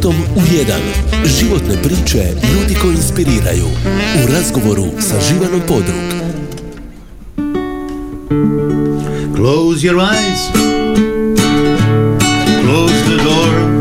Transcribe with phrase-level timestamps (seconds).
[0.00, 1.28] subotom u 1.
[1.38, 3.66] Životne priče ljudi koji inspiriraju.
[4.24, 6.10] U razgovoru sa Živanom Podrug.
[9.36, 10.40] Close your eyes.
[12.62, 13.79] Close the door.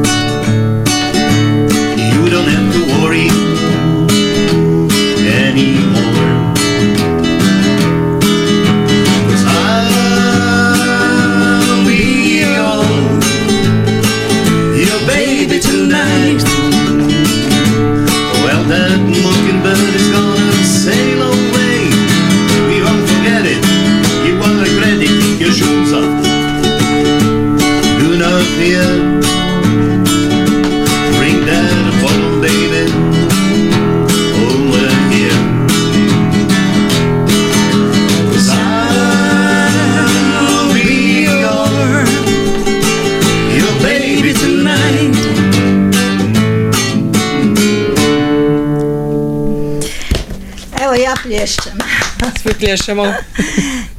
[52.59, 53.05] Plješemo.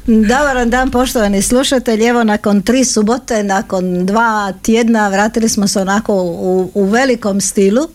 [0.07, 2.05] Dobar dan poštovani slušatelji.
[2.05, 7.89] Evo nakon tri subote, nakon dva tjedna vratili smo se onako u, u velikom stilu.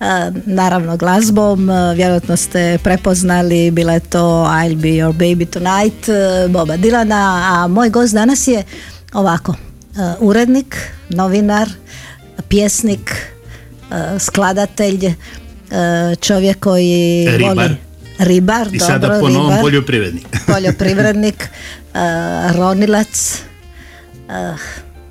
[0.00, 4.18] E, naravno glazbom, e, vjerojatno ste prepoznali, bila je to
[4.48, 8.64] I'll be your baby tonight, e, Boba Dilana, a moj gost danas je
[9.12, 9.56] ovako, e,
[10.20, 10.76] urednik,
[11.08, 11.68] novinar,
[12.48, 13.10] pjesnik,
[13.90, 15.14] e, skladatelj, e,
[16.20, 17.56] čovjek koji Ribar.
[17.56, 17.85] voli
[18.18, 20.26] ribar, I dobro, sada po novom ribar poljoprivrednik.
[20.52, 21.48] poljoprivrednik,
[21.94, 23.42] uh, ronilac,
[24.28, 24.60] uh,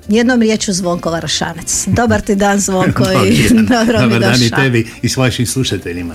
[0.08, 1.84] jednom riječu Zvonko Varašanec.
[1.86, 6.14] Dobar ti dan Zvonko i dobro mi Dobar dan i tebi i s vašim slušateljima.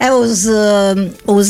[0.00, 0.46] Evo uz,
[1.26, 1.46] uz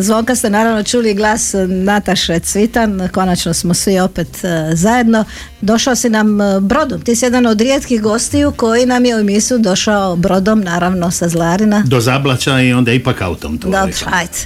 [0.00, 5.24] Zvonka ste naravno čuli glas Nataše Cvitan, konačno smo svi opet uh, zajedno.
[5.60, 9.18] Došao si nam uh, brodom, ti si jedan od rijetkih gostiju koji nam je u
[9.18, 11.82] emisiju došao brodom, naravno sa Zlarina.
[11.86, 13.68] Do Zablaća i onda ipak autom to.
[13.68, 14.38] Dobro, ajde.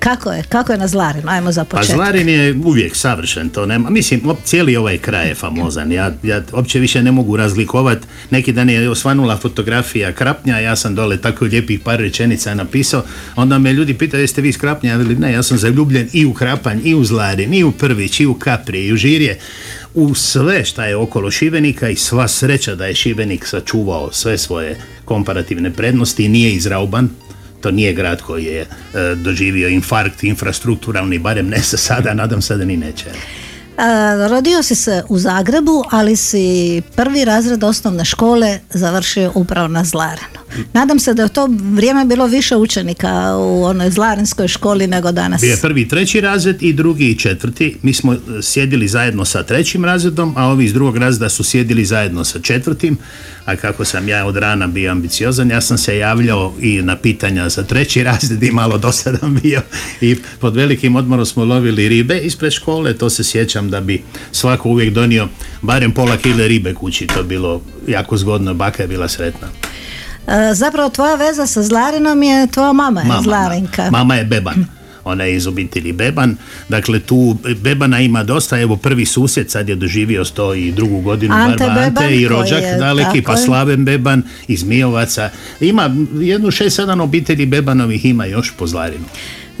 [0.00, 0.42] Kako je?
[0.48, 1.28] Kako je na Zlarinu?
[1.28, 1.96] Ajmo za Pa početak.
[1.96, 3.90] Zlarin je uvijek savršen, to nema.
[3.90, 5.92] Mislim, op- cijeli ovaj kraj je famozan.
[5.92, 8.06] Ja, ja uopće više ne mogu razlikovati.
[8.30, 13.02] Neki dan je osvanula fotografija Krapnja, ja sam dole tako lijepih par rečenica napisao.
[13.36, 14.90] Onda me ljudi pitaju jeste vi iz Krapnja?
[14.90, 18.20] Ja velim, ne, ja sam zaljubljen i u Krapanj, i u Zlarin, i u Prvić,
[18.20, 19.38] i u Kapri, i u Žirje.
[19.94, 24.76] U sve šta je okolo Šibenika i sva sreća da je Šibenik sačuvao sve svoje
[25.04, 27.08] komparativne prednosti i nije izrauban.
[27.60, 28.66] To nije grad koji je e,
[29.14, 33.06] doživio infarkt infrastrukturalni, barem ne sa sada, nadam se da ni neće.
[33.80, 39.84] A, rodio si se u Zagrebu, ali si prvi razred osnovne škole završio upravo na
[39.84, 40.40] Zlarenu.
[40.72, 45.40] Nadam se da je to vrijeme bilo više učenika u onoj Zlarenskoj školi nego danas.
[45.40, 47.76] Bio je prvi treći razred i drugi i četvrti.
[47.82, 51.84] Mi smo e, sjedili zajedno sa trećim razredom, a ovi iz drugog razreda su sjedili
[51.84, 52.98] zajedno sa četvrtim.
[53.44, 57.48] A kako sam ja od rana bio ambiciozan, ja sam se javljao i na pitanja
[57.48, 59.62] za treći razred i malo dosadan bio.
[60.00, 64.68] I pod velikim odmorom smo lovili ribe ispred škole, to se sjećam da bi svako
[64.68, 65.28] uvijek donio
[65.62, 67.06] barem pola kile ribe kući.
[67.06, 69.48] To je bilo jako zgodno, baka je bila sretna.
[70.26, 73.82] E, zapravo tvoja veza sa Zlarinom je tvoja mama, je Mama, Zlarenka.
[73.84, 73.90] da.
[73.90, 74.66] Mama je Beban.
[75.04, 76.36] Ona je iz obitelji Beban.
[76.68, 78.60] Dakle, tu Bebana ima dosta.
[78.60, 82.28] Evo, prvi susjed sad je doživio sto i drugu godinu Ante Barba Beban, Ante i
[82.28, 83.38] rođak je, daleki, pa je.
[83.38, 85.30] Slaven Beban iz Mijovaca.
[85.60, 89.04] Ima jednu šest, sedam obitelji Bebanovih ima još po Zlarinu.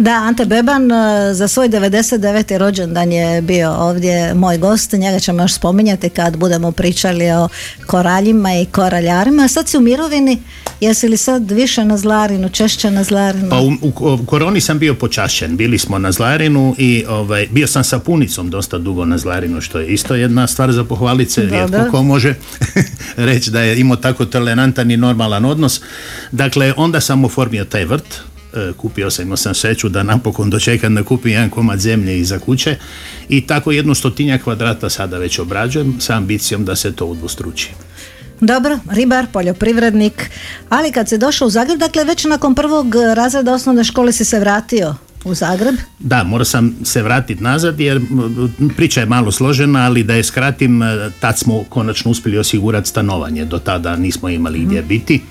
[0.00, 2.58] Da, Ante Beban e, za svoj 99.
[2.58, 7.48] rođendan je bio ovdje moj gost, njega ćemo još spominjati kad budemo pričali o
[7.86, 9.48] koraljima i koraljarima.
[9.48, 10.42] Sad si u mirovini,
[10.80, 13.50] jesi li sad više na Zlarinu, češće na Zlarinu?
[13.50, 15.56] Pa u, u, u koroni sam bio počašćen.
[15.56, 19.78] Bili smo na Zlarinu i ovaj, bio sam sa punicom dosta dugo na Zlarinu, što
[19.78, 21.42] je isto jedna stvar za pohvaliti se.
[21.42, 22.34] Rijetko ko može
[23.16, 25.80] reći da je imao tako tolerantan i normalan odnos.
[26.32, 28.20] Dakle, onda sam oformio taj vrt,
[28.76, 32.76] kupio sam, imao sam sreću da napokon dočekam da kupim jedan komad zemlje iza kuće
[33.28, 37.70] i tako jednu stotinja kvadrata sada već obrađujem sa ambicijom da se to udvostruči.
[38.40, 40.30] Dobro, ribar, poljoprivrednik,
[40.68, 44.38] ali kad si došao u Zagreb, dakle već nakon prvog razreda osnovne škole si se
[44.38, 44.94] vratio
[45.24, 45.74] u Zagreb.
[45.98, 48.00] Da, morao sam se vratiti nazad jer
[48.76, 53.44] priča je malo složena, ali da je skratim, e, tad smo konačno uspjeli osigurati stanovanje,
[53.44, 55.22] do tada nismo imali gdje biti.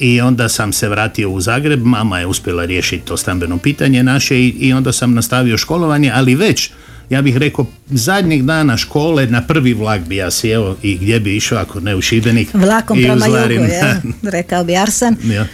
[0.00, 4.38] I onda sam se vratio u Zagreb, mama je uspjela riješiti to stambeno pitanje naše
[4.40, 6.70] i, i onda sam nastavio školovanje, ali već
[7.10, 11.36] ja bih rekao, zadnjih dana škole na prvi vlak bi ja sjeo i gdje bi
[11.36, 12.48] išao ako ne u Šibenik.
[12.54, 14.02] Vlakom i prema jugu, je,
[14.36, 15.16] rekao bi Arsen.
[15.24, 15.46] Ja.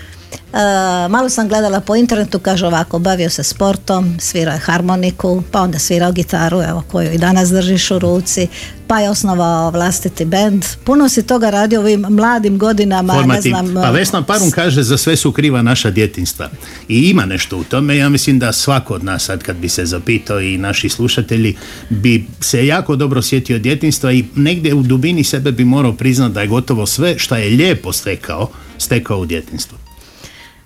[0.52, 5.60] E, malo sam gledala po internetu, kaže ovako, bavio se sportom, svirao je harmoniku, pa
[5.60, 8.48] onda svirao gitaru, evo koju i danas držiš u ruci,
[8.86, 10.64] pa je osnovao vlastiti bend.
[10.84, 13.52] Puno si toga radio ovim mladim godinama, Formativ.
[13.52, 13.74] ne znam...
[13.74, 16.50] Pa Vesna Parun kaže za sve su kriva naša djetinstva.
[16.88, 17.96] I ima nešto u tome.
[17.96, 21.56] Ja mislim da svako od nas sad kad bi se zapitao i naši slušatelji
[21.90, 26.40] bi se jako dobro sjetio djetinstva i negdje u dubini sebe bi morao priznati da
[26.40, 28.48] je gotovo sve što je lijepo stekao,
[28.78, 29.78] stekao u djetinstvu.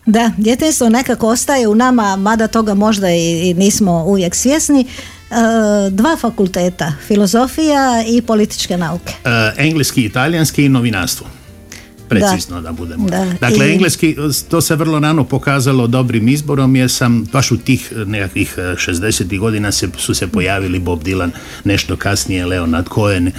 [0.07, 4.81] Da, djetinstvo nekako ostaje u nama, mada toga možda i, nismo uvijek svjesni.
[4.81, 4.87] E,
[5.91, 9.13] dva fakulteta, filozofija i političke nauke.
[9.25, 11.27] E, engleski, italijanski i novinarstvo.
[12.09, 13.09] Precizno da, budemo.
[13.09, 14.17] Da, Dakle, i- engleski,
[14.49, 19.39] to se vrlo rano pokazalo dobrim izborom jer sam baš u tih nekakvih e, 60.
[19.39, 21.31] godina se, su se pojavili Bob Dylan,
[21.65, 23.31] nešto kasnije Leonard Cohen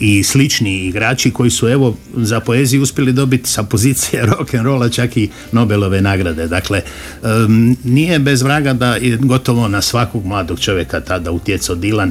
[0.00, 4.88] i slični igrači koji su evo za poeziju uspjeli dobiti sa pozicije rock and rolla
[4.88, 6.46] čak i Nobelove nagrade.
[6.46, 6.82] Dakle,
[7.22, 12.10] em, nije bez vraga da je gotovo na svakog mladog čovjeka tada utjecao Dylan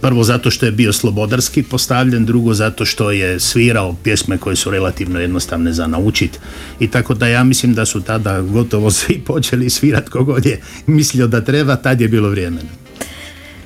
[0.00, 4.70] Prvo zato što je bio slobodarski postavljen, drugo zato što je svirao pjesme koje su
[4.70, 6.40] relativno jednostavne za naučit
[6.80, 11.26] i tako da ja mislim da su tada gotovo svi počeli svirat kogod je mislio
[11.26, 12.60] da treba, tad je bilo vrijeme.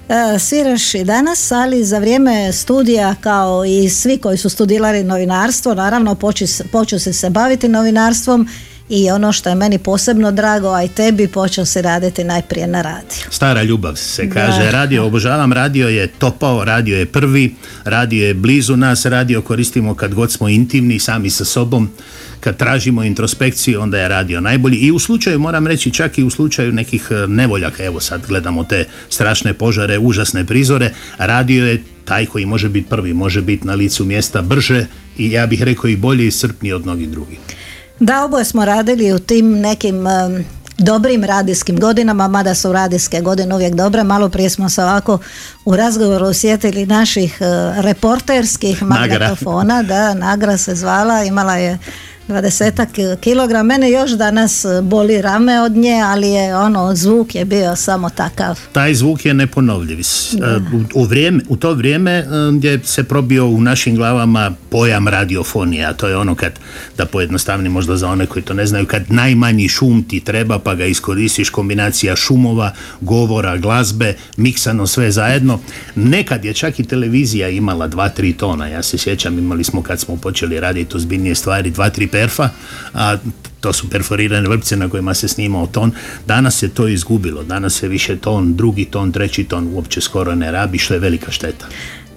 [0.09, 5.75] E, sviraš i danas, ali za vrijeme studija kao i svi koji su studirali novinarstvo,
[5.75, 6.17] naravno
[6.99, 8.49] se se baviti novinarstvom
[8.88, 12.83] i ono što je meni posebno drago, a i tebi počeo se raditi najprije na
[12.83, 13.25] radiju.
[13.31, 14.35] Stara ljubav se Da.
[14.35, 17.55] kaže, radio obožavam, radio je topao, radio je prvi,
[17.85, 21.91] radio je blizu nas, radio koristimo kad god smo intimni sami sa sobom,
[22.41, 26.31] kad tražimo introspekciju, onda je radio najbolji i u slučaju, moram reći, čak i u
[26.31, 32.27] slučaju nekih e, nevoljaka, evo sad gledamo te strašne požare, užasne prizore, radio je taj
[32.27, 34.87] koji može biti prvi, može biti na licu mjesta brže
[35.19, 37.39] i ja bih rekao i bolje i srpniji od mnogih drugih.
[38.00, 40.04] Da, oboje smo radili u tim nekim
[40.78, 44.04] dobrim radijskim godinama, mada su radijske godine uvijek dobre.
[44.04, 45.19] Malo prije smo se ovako
[45.64, 47.44] u razgovoru osjetili naših e,
[47.82, 51.78] reporterskih magnetofona, da, Nagra se zvala, imala je
[52.28, 53.67] 20 kilogram.
[53.67, 58.61] Mene još danas boli rame od nje, ali je ono, zvuk je bio samo takav.
[58.73, 59.99] taj zvuk je neponovljiv.
[60.00, 60.02] E,
[60.76, 65.84] U, u, vrijeme, u to vrijeme e, gdje se probio u našim glavama pojam radiofonije,
[65.84, 66.52] a to je ono kad,
[66.96, 70.75] da pojednostavni možda za one koji to ne znaju, kad najmanji šum ti treba pa
[70.75, 75.61] ga iskoristiš, kombinacija šumova, govora, glazbe, miksano sve zajedno.
[75.94, 80.17] Nekad je čak i televizija imala 2-3 tona, ja se sjećam, imali smo kad smo
[80.17, 82.49] počeli raditi ozbiljnije stvari 2-3 perfa,
[82.95, 83.17] a
[83.61, 85.93] to su perforirane vrpce na kojima se snimao ton.
[86.27, 90.51] Danas se to izgubilo, danas se više ton, drugi ton, treći ton uopće skoro ne
[90.53, 91.67] rabi, što je velika šteta.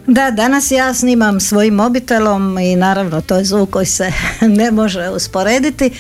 [0.08, 4.12] Da, danas ja snimam svojim mobitelom i naravno to je zvuk koji se
[4.60, 5.92] ne može usporediti.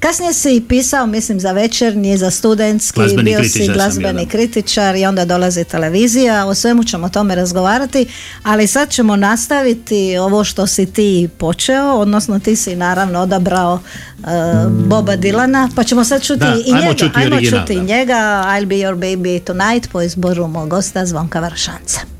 [0.00, 5.06] Kasnije si pisao, mislim, za večernji, za studentski, Glazbeni bio si sam glazbeni kritičar i
[5.06, 8.06] onda dolazi televizija, o svemu ćemo o tome razgovarati,
[8.42, 13.74] ali sad ćemo nastaviti ovo što si ti počeo, odnosno ti si naravno odabrao
[14.18, 14.26] uh,
[14.70, 18.66] Boba Dilana, pa ćemo sad čuti Da, i ajmo njega, čuti ajmo čuti njega, I'll
[18.66, 22.15] be your baby tonight po izboru mog gosta Zvonka Vršanca.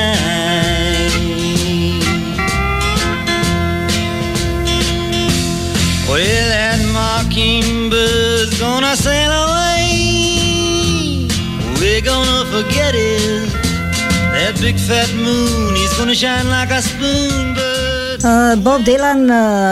[6.09, 9.52] Well, that mockingbird's gonna sail
[12.53, 13.51] forget it.
[14.33, 18.23] That big fat moon, he's gonna shine like a spoon, but
[18.59, 19.31] Bob Dylan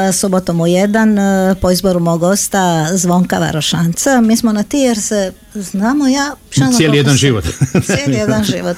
[0.08, 4.20] e, subotom u jedan e, po izboru mog gosta Zvonka Varošanca.
[4.20, 6.34] Mi smo na ti jer se znamo ja...
[6.76, 7.44] Cijeli jedan se- život.
[7.86, 8.76] Cijeli jedan život.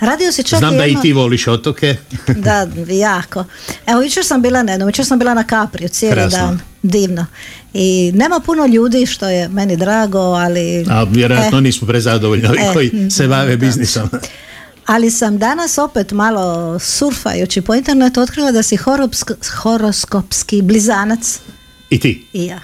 [0.00, 1.96] Radio si čak Znam i da i jedno- ti voliš otoke.
[2.36, 3.44] Da, jako.
[3.86, 6.38] Evo, jučer sam bila na jednom, jučer sam bila na Kapriju cijeli Krasno.
[6.38, 6.60] dan.
[6.82, 7.26] Divno.
[7.74, 10.86] I nema puno ljudi, što je meni drago, ali...
[10.88, 14.08] A vjerojatno Eh, nismo prezadovoljni ovi E, koji se bave biznisom.
[14.86, 21.38] ali sam danas opet malo surfajući po internetu otkrila da si horopsk- horoskopski blizanac.
[21.90, 22.26] I ti.
[22.32, 22.60] I ja.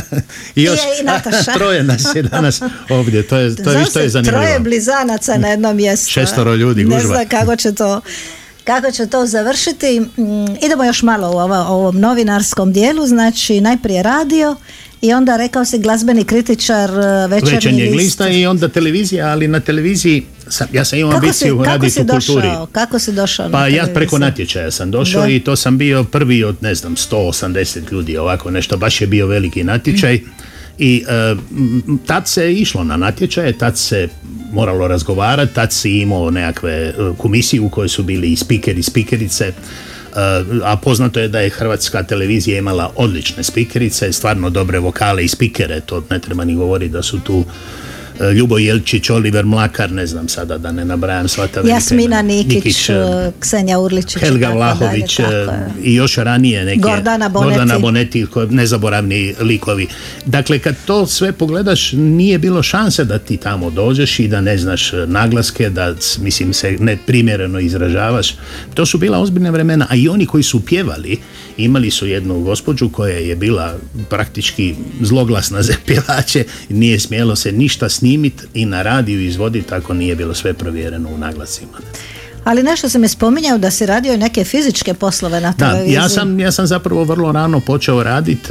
[0.56, 1.06] I još I- i
[1.54, 3.22] troje nas je danas ovdje.
[3.22, 4.42] To je, to je, to je zanimljivo.
[4.42, 6.10] troje blizanaca na jednom mjestu.
[6.10, 7.08] Šestoro ljudi, Ne gužva.
[7.08, 8.00] znam kako će to
[8.72, 10.00] kako će to završiti.
[10.00, 10.24] Mm,
[10.62, 14.56] idemo još malo u ovo- ovom novinarskom dijelu, znači najprije radio
[15.02, 16.94] i onda rekao si glazbeni kritičar e,
[17.26, 17.98] večernji, Večernjeg list.
[17.98, 21.88] lista i onda televizija, ali na televiziji sam, ja sam imao Kako si, ambiciju kako
[21.88, 22.46] si u kulturi.
[22.46, 22.66] došao?
[22.66, 25.28] Kako si došao Pa ja preko natječaja sam došao Da.
[25.28, 27.56] i to sam bio prvi od ne znam 180
[27.92, 30.20] ljudi ovako nešto, baš je bio veliki natječaj
[30.78, 31.12] i e,
[31.50, 34.08] m, tad se išlo na natječaje, tad se
[34.52, 39.44] moralo razgovarati, tad si imao nekakve e, komisije u kojoj su bili i spikeri, spikerice,
[39.44, 39.52] e,
[40.64, 45.80] a poznato je da je hrvatska televizija imala odlične spikerice, stvarno dobre vokale i spikere,
[45.80, 47.44] to ne treba ni govoriti da su tu
[48.28, 52.22] Ljubo Jelčić, Oliver Mlakar, ne znam sada da ne nabrajam sva ta Jasmina imena.
[52.22, 54.20] Nikić, e, e, Ksenija Urličić.
[54.20, 55.46] Helga Vlahović dalje,
[55.82, 57.50] i još ranije neke Gordana Boneti.
[57.50, 59.86] Gordana Boneti nezaboravni likovi.
[60.26, 64.58] Dakle, kad to sve pogledaš, nije bilo šanse da ti tamo dođeš i da ne
[64.58, 68.34] znaš naglaske, da s- mislim se neprimjereno izražavaš.
[68.74, 71.18] To su bila ozbiljna vremena, a i oni koji su pjevali,
[71.56, 73.74] imali su jednu gospođu koja je bila
[74.10, 80.16] praktički zloglasna za pjevače, nije smjelo se ništa snimiti i na radiju izvoditi, tako nije
[80.16, 81.78] bilo sve provjereno u naglasima.
[82.44, 85.94] Ali nešto sam je spominjao da si radio i neke fizičke poslove na Da, televiziji.
[85.94, 88.48] ja sam, ja sam zapravo vrlo rano počeo raditi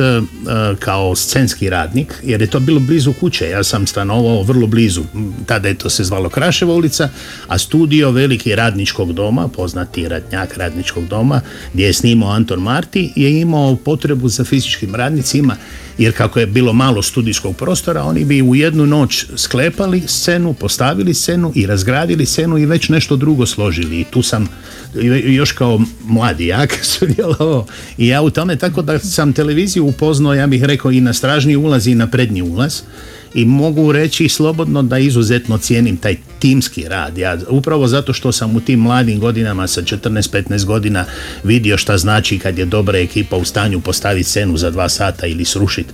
[0.79, 3.49] kao scenski radnik, jer je to bilo blizu kuće.
[3.49, 5.01] Ja sam stanovao vrlo blizu.
[5.45, 7.09] Tada je to se zvalo Kraševa ulica,
[7.47, 11.41] a studio veliki radničkog doma, poznati radnjak radničkog doma,
[11.73, 15.55] gdje je snimao Anton Marti, je imao potrebu za fizičkim radnicima,
[15.99, 21.13] jer kako je bilo malo studijskog prostora, oni bi u jednu noć sklepali scenu, postavili
[21.13, 23.99] scenu i razgradili scenu i već nešto drugo složili.
[23.99, 24.47] I tu sam
[25.23, 27.65] još kao mladi jak sudjelovao
[27.97, 31.55] i ja u tome tako da sam televiziju upoznao, ja bih rekao i na stražnji
[31.55, 32.81] ulaz i na prednji ulaz
[33.33, 37.17] i mogu reći slobodno da izuzetno cijenim taj timski rad.
[37.17, 41.05] Ja, upravo zato što sam u tim mladim godinama sa 14-15 godina
[41.43, 45.45] vidio šta znači kad je dobra ekipa u stanju postaviti scenu za dva sata ili
[45.45, 45.93] srušiti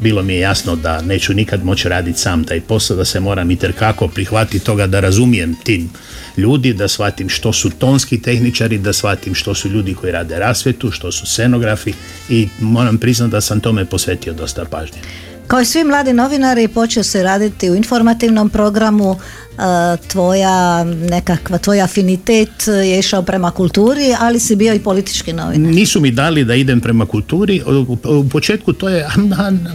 [0.00, 3.50] bilo mi je jasno da neću nikad moći raditi sam taj posao, da se moram
[3.50, 5.90] i kako prihvatiti toga da razumijem tim
[6.36, 10.90] ljudi, da shvatim što su tonski tehničari, da shvatim što su ljudi koji rade rasvjetu,
[10.90, 11.92] što su scenografi
[12.28, 14.98] i moram priznati da sam tome posvetio dosta pažnje.
[15.46, 19.16] Kao i svi mladi novinari počeo se raditi u informativnom programu,
[20.08, 23.84] tvoja nekakva, tvoj afinitet je išao prema kulturi,
[24.18, 25.72] ali si bio i politički novinar.
[25.72, 27.62] Nisu mi dali da idem prema kulturi.
[28.04, 29.06] U, početku to je,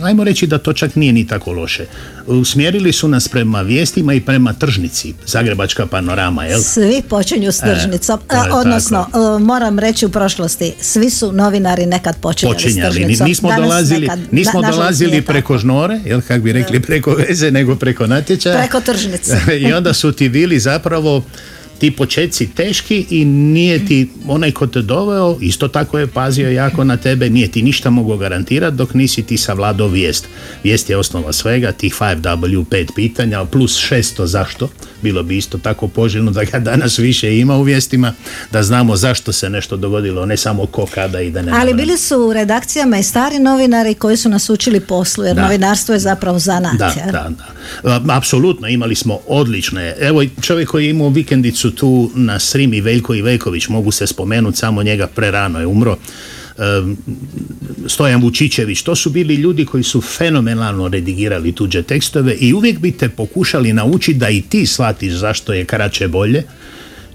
[0.04, 1.86] ajmo reći da to čak nije ni tako loše.
[2.28, 6.62] Usmjerili su nas prema vijestima i prema tržnici, Zagrebačka panorama, jel?
[6.62, 11.32] Svi počinju s tržnicom, to je A, odnosno e, moram reći u prošlosti, svi su
[11.32, 12.94] novinari nekad počinjali, s počinjali.
[12.94, 13.28] tržnicom.
[13.28, 15.58] Nismo Danas dolazili, nekad- nismo na- dolazili preko tako.
[15.58, 18.58] žnore, jel kak bi rekli preko veze, nego preko natječaja.
[18.58, 19.38] Preko tržnice.
[19.74, 21.26] Onda su ti bili zapravo
[21.80, 26.84] ti početci teški i nije ti onaj ko te doveo, isto tako je pazio jako
[26.84, 30.28] na tebe, nije ti ništa mogao garantirati dok nisi ti savladao vijest.
[30.64, 34.70] Vijest je osnova svega, tih 5W, pet pitanja, plus šesto zašto.
[35.02, 38.14] Bilo bi isto tako poželjno da ga danas više ima u vijestima,
[38.52, 41.98] da znamo zašto se nešto dogodilo, ne samo ko, kada i da ne Ali bili
[41.98, 45.42] su u redakcijama i stari novinari koji su nas učili poslu, jer Da.
[45.42, 46.78] novinarstvo je zapravo zanat.
[46.78, 47.30] Da, da,
[47.84, 48.14] da.
[48.14, 49.96] Apsolutno, imali smo odlične.
[50.00, 54.58] Evo, čovjek koji je imao vikendicu tu na Srimi, Veljko i Veljković, mogu se spomenuti,
[54.58, 55.98] samo njega prerano je umro.
[56.58, 56.98] Em,
[57.88, 62.92] Stojan Vučićević, to su bili ljudi koji su fenomenalno redigirali tuđe tekstove i uvijek bi
[62.92, 66.44] te pokušali naučiti da i ti shvatiš zašto je kraće bolje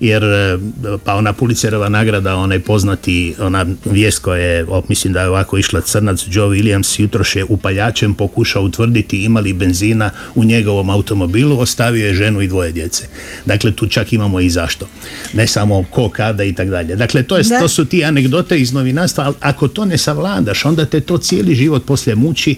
[0.00, 0.58] jer e,
[1.04, 5.80] pa ona Pulicerova nagrada, onaj poznati ona vijest koja je, mislim da je ovako išla
[5.80, 12.06] crnac Joe Williams jutroš je upaljačem pokušao utvrditi ima li benzina u njegovom automobilu, ostavio
[12.06, 13.06] je ženu i dvoje djece.
[13.44, 14.88] Dakle, tu čak imamo i zašto.
[15.32, 16.96] Ne samo ko, kada i tak dalje.
[16.96, 17.60] Dakle, to, je, Da.
[17.60, 21.54] to su ti anegdote iz novinarstva, ali ako to ne savladaš, onda te to cijeli
[21.54, 22.56] život poslije muči,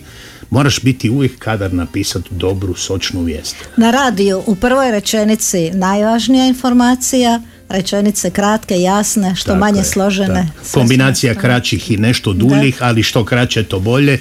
[0.50, 3.56] moraš biti uvijek kadar napisati dobru, sočnu vijest.
[3.76, 10.34] Na radiju u prvoj rečenici najvažnija informacija, rečenice kratke, jasne, što Tako manje je, složene.
[10.34, 10.70] da.
[10.72, 14.18] Kombinacija što- kraćih i nešto duljih, ali što kraće to bolje.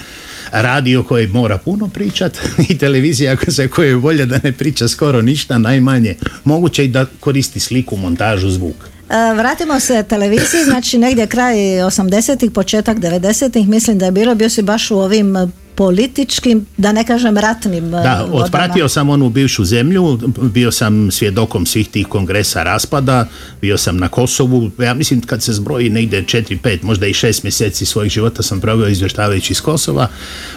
[0.52, 2.38] Radio koji mora puno pričat
[2.70, 7.06] i televizija za koju je bolje da ne priča skoro ništa, najmanje moguće i da
[7.20, 8.76] koristi sliku, montažu, zvuk.
[9.10, 14.50] E, Vratimo se televiziji, znači negdje kraj 80-ih, početak 90-ih, mislim da je bilo, bio
[14.50, 15.36] si baš u ovim
[15.76, 18.36] političkim, da ne kažem ratnim Da, vodama.
[18.36, 23.28] otpratio sam onu bivšu zemlju, bio sam svjedokom svih tih kongresa raspada,
[23.62, 27.44] bio sam na Kosovu, ja mislim kad se zbroji negdje 4, 5, možda i 6
[27.44, 30.08] mjeseci svojeg života sam proveo izvještavajući iz Kosova,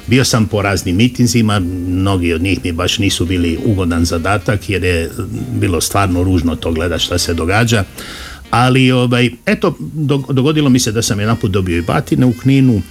[0.06, 1.58] bio sam po raznim mitinzima,
[1.88, 5.10] mnogi od njih mi baš nisu bili ugodan zadatak jer je
[5.52, 7.84] bilo stvarno ružno to gledati šta se događa.
[8.50, 12.82] Ali, ovaj, eto, dog- dogodilo mi se da sam jedanput dobio i batine u Kninu,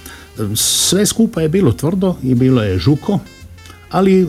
[0.54, 3.18] sve skupa je bilo tvrdo i bilo je žuko,
[3.90, 4.26] ali e,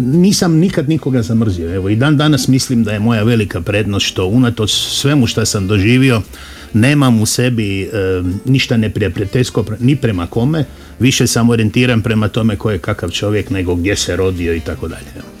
[0.00, 1.74] nisam nikad nikoga zamrzio.
[1.74, 5.66] Evo i dan danas mislim da je moja velika prednost što unatoč svemu što sam
[5.66, 6.22] doživio
[6.72, 7.88] nemam u sebi e,
[8.44, 10.64] ništa neprijateljsko ni prema kome,
[11.00, 14.88] više sam orijentiran prema tome ko je kakav čovjek nego gdje se rodio i tako
[14.88, 15.39] dalje.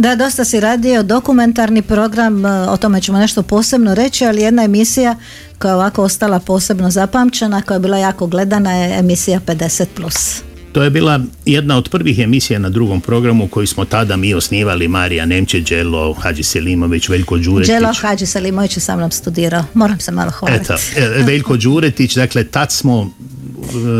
[0.00, 4.64] Da, dosta si radio dokumentarni program, e, o tome ćemo nešto posebno reći, ali jedna
[4.64, 5.16] emisija
[5.58, 10.42] koja je ovako ostala posebno zapamćena, koja je bila jako gledana je emisija 50+.
[10.72, 14.88] To je bila jedna od prvih emisija na drugom programu koju smo tada mi osnivali
[14.88, 17.74] Marija Nemče, Đelo, Hadži Selimović, Veljko Đuretić.
[17.74, 20.62] Đelo Hadži Selimović je sa mnom studirao, moram se malo hvaliti.
[20.62, 23.10] Eto, e, Veljko Đuretić, dakle tad smo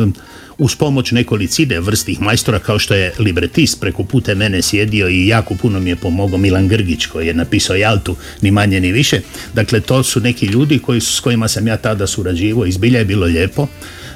[0.07, 0.30] e,
[0.61, 5.55] uz pomoć nekolicine vrstih majstora kao što je libretist preko pute mene sjedio i jako
[5.55, 9.21] puno mi je pomogao Milan Grgić koji je napisao Jaltu ni manje ni više.
[9.55, 12.99] Dakle, to su neki ljudi koji, su- s kojima sam ja tada surađivao i zbilja
[12.99, 13.67] je bilo lijepo.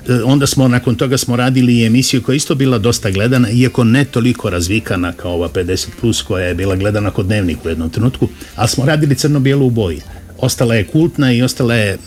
[0.08, 3.50] E, Onda smo, nakon toga smo radili i emisiju koja je isto bila dosta gledana,
[3.50, 7.68] iako ne toliko razvikana kao ova 50+, plus koja je bila gledana kod dnevnik u
[7.68, 10.00] jednom trenutku, ali smo radili crno-bijelu u boji
[10.38, 11.98] ostala je kultna i ostala je,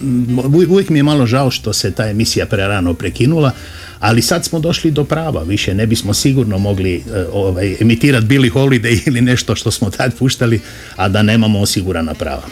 [0.70, 3.51] uvijek mi je malo žao što se ta emisija prerano prekinula,
[4.00, 8.51] ali sad smo došli do prava, više ne bismo sigurno mogli e, ovaj, emitirati Billy
[8.54, 10.62] Holiday ili nešto što smo tad puštali,
[10.96, 12.44] a da nemamo osigurana prava.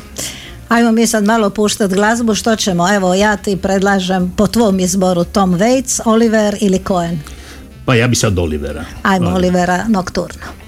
[0.69, 2.95] Ajmo mi sad malo puštat glazbu, što ćemo?
[2.95, 7.19] Evo, ja ti predlažem po tvom izboru Tom Waits, Oliver ili Cohen.
[7.85, 8.85] Pa ja bi sad Olivera.
[9.03, 10.64] Ajmo Olivera Nocturno.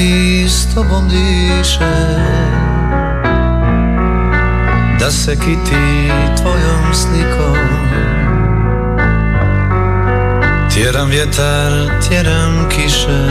[0.00, 1.94] Prati s tobom diše.
[5.00, 7.56] Da se kiti tvojom slikom.
[10.74, 11.72] Tjeram vjetar,
[12.08, 13.26] tjeram kiše.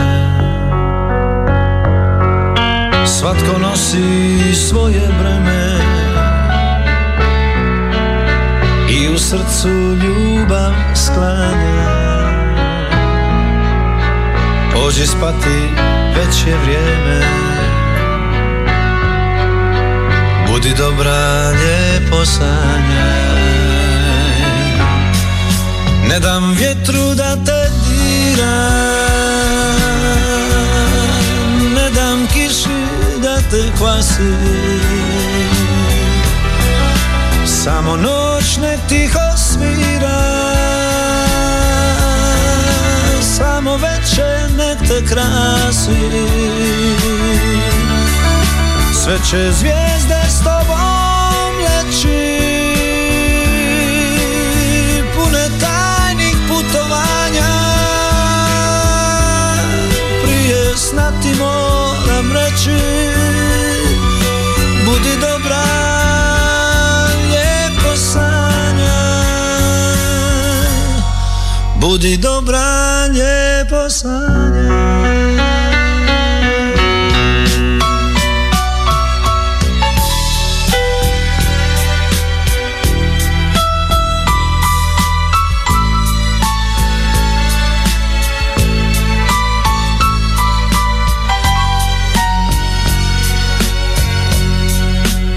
[3.06, 5.80] Svatko nosi svoje breme.
[8.90, 12.00] I u srcu ljubav sklanja.
[14.74, 15.89] Pođi spati,
[16.20, 17.22] već je vrijeme.
[20.48, 23.40] Budi dobra, lijepo sanjaj.
[26.10, 28.70] Ne dam vjetru da te dira.
[31.76, 32.80] Ne dam kiši
[33.22, 34.34] da te kvasi.
[37.46, 40.29] Samo noć nek tiho svira
[43.70, 45.92] Samo večer nek te krasi.
[49.04, 52.40] Sve će zvijezde s tobom leći.
[55.16, 57.52] Pune tajnih putovanja.
[60.24, 62.80] Prije sna ti moram reći
[64.86, 65.64] Budi dobra,
[71.82, 73.49] Budi dobra, lijepo
[73.90, 75.00] sanjaj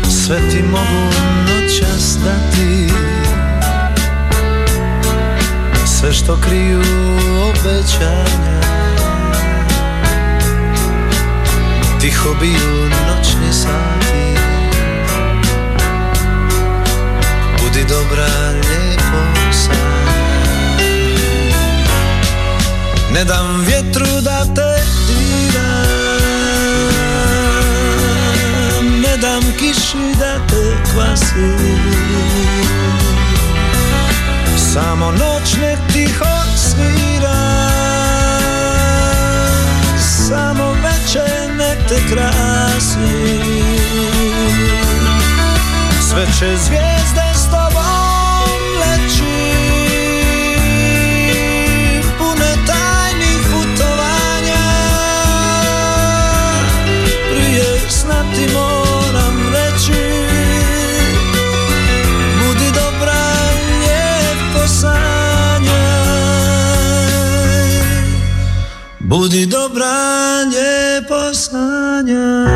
[0.08, 1.12] Sve ti mogu
[1.46, 2.18] noćas
[6.02, 6.82] Sve što kriju
[7.48, 8.60] obećanja.
[12.00, 14.34] Ti tiho biju noćni sati.
[17.58, 20.92] Budi dobra, lijepo sanjaj
[23.14, 25.84] Ne dam vjetru da te dira
[29.02, 31.92] Ne dam kiši da te kvasi
[34.72, 37.68] Samo noć nek tiho svira.
[40.28, 43.40] Samo večer nek te krasi.
[46.08, 47.31] Sve će zvijezde
[69.12, 69.92] Budi dobra,
[71.34, 72.52] sanjaj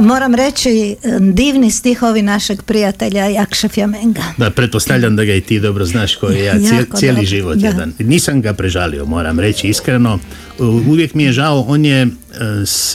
[0.00, 4.22] Moram reći e, divni stihovi našeg prijatelja Jakša Fjamenga.
[4.36, 7.56] Da, pretpostavljam da ga i ti dobro znaš koji je ja cijel- cijeli dobro, život
[7.56, 7.66] da.
[7.66, 7.92] jedan.
[7.98, 10.18] Nisam ga prežalio, moram reći iskreno.
[10.58, 12.08] Uvijek mi je žao, on je e,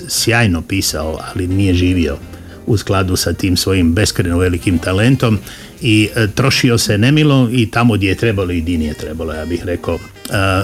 [0.07, 2.17] sjajno pisao, ali nije živio
[2.65, 5.39] u skladu sa tim svojim beskreno velikim talentom
[5.81, 9.45] i e, trošio se nemilo i tamo gdje je trebalo i di nije trebalo, ja
[9.45, 9.99] bih rekao.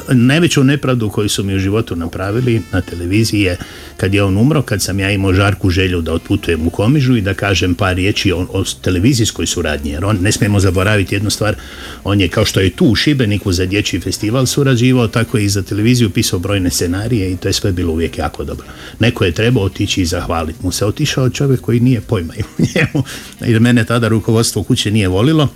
[0.09, 3.57] Najveću nepravdu koju su mi u životu napravili na televiziji je
[3.97, 7.21] kad je on umro, kad sam ja imao žarku želju da otputujem u Komižu i
[7.21, 11.55] da kažem par riječi o, o televizijskoj suradnji, jer on, ne smijemo zaboraviti jednu stvar,
[12.03, 15.49] on je kao što je tu u Šibeniku za dječji festival surađivao, tako je i
[15.49, 18.65] za televiziju pisao brojne scenarije i to je sve bilo uvijek jako dobro.
[18.99, 20.85] Neko je trebao otići i zahvaliti mu se.
[20.85, 23.03] Otišao čovjek koji nije pojma u njemu,
[23.39, 25.49] jer mene tada rukovodstvo kuće nije volilo,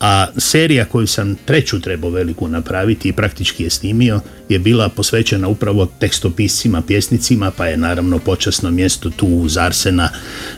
[0.00, 5.48] a serija koju sam treću trebao veliku napraviti i praktički je snimio je bila posvećena
[5.48, 10.08] upravo tekstopiscima, pjesnicima, pa je naravno počasno mjesto tu uz Arsena,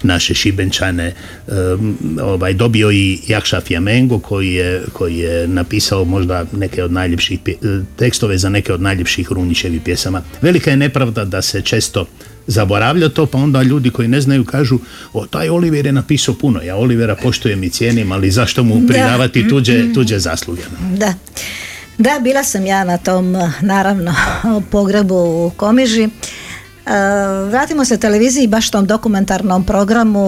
[0.02, 1.14] naše Šibenčane,
[2.22, 7.38] ovaj, dobio i Jakša Fjamengo koji je, koji je napisao možda neke od najljepših
[7.96, 10.22] tekstove za neke od najljepših Runjićevih pjesama.
[10.42, 12.06] Velika je nepravda da se često
[12.48, 14.78] zaboravlja to, pa onda ljudi koji ne znaju kažu
[15.12, 18.86] o, taj Oliver je napisao puno, ja Olivera poštujem i cijenim, ali zašto mu Da.
[18.86, 20.62] pridavati tuđe, tuđe zasluge?
[20.96, 21.14] Da.
[21.98, 24.14] Da, bila sam ja na tom, naravno,
[24.72, 26.08] pogrebu u Komiži.
[26.88, 30.20] E, Vratimo se televiziji, baš tom dokumentarnom programu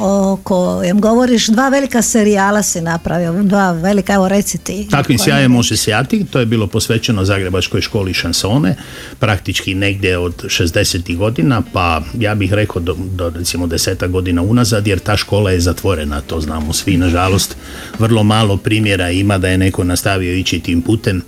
[0.00, 1.46] o kojem govoriš.
[1.46, 4.88] Dva velika serijala si napravio, dva velika, evo reci ti.
[4.90, 8.76] Takvim sjajem može sjati, to je bilo posvećeno Zagrebačkoj školi šansone,
[9.18, 11.16] praktički negdje od 60.
[11.16, 15.60] godina, pa ja bih rekao do, do recimo deseta godina unazad, jer ta škola je
[15.60, 17.56] zatvorena, to znamo svi, nažalost,
[17.98, 21.22] vrlo malo primjera ima da je neko nastavio ići tim putem,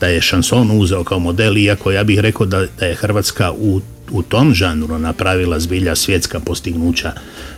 [0.00, 3.80] da je šanson uzeo kao model, iako ja bih rekao da, da je Hrvatska u
[4.10, 7.12] u tom žanru napravila zbilja svjetska postignuća.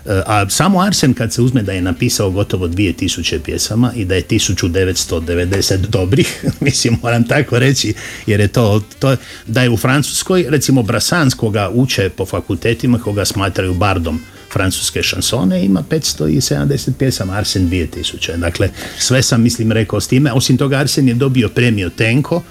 [0.07, 4.15] E, A samo Arsen kad se uzme da je napisao gotovo 2000 pjesama i da
[4.15, 7.95] je 1990 dobrih, mislim moram tako reći,
[8.27, 13.25] jer je to, to da je u Francuskoj, recimo Brassans koga uče po fakultetima, koga
[13.25, 14.21] smatraju bardom
[14.53, 18.37] francuske šansone, ima 570 pjesama, Arsen 2000.
[18.37, 20.33] Dakle, sve sam, mislim, rekao s time.
[20.33, 22.43] Osim toga, Arsen je dobio premio Tenko,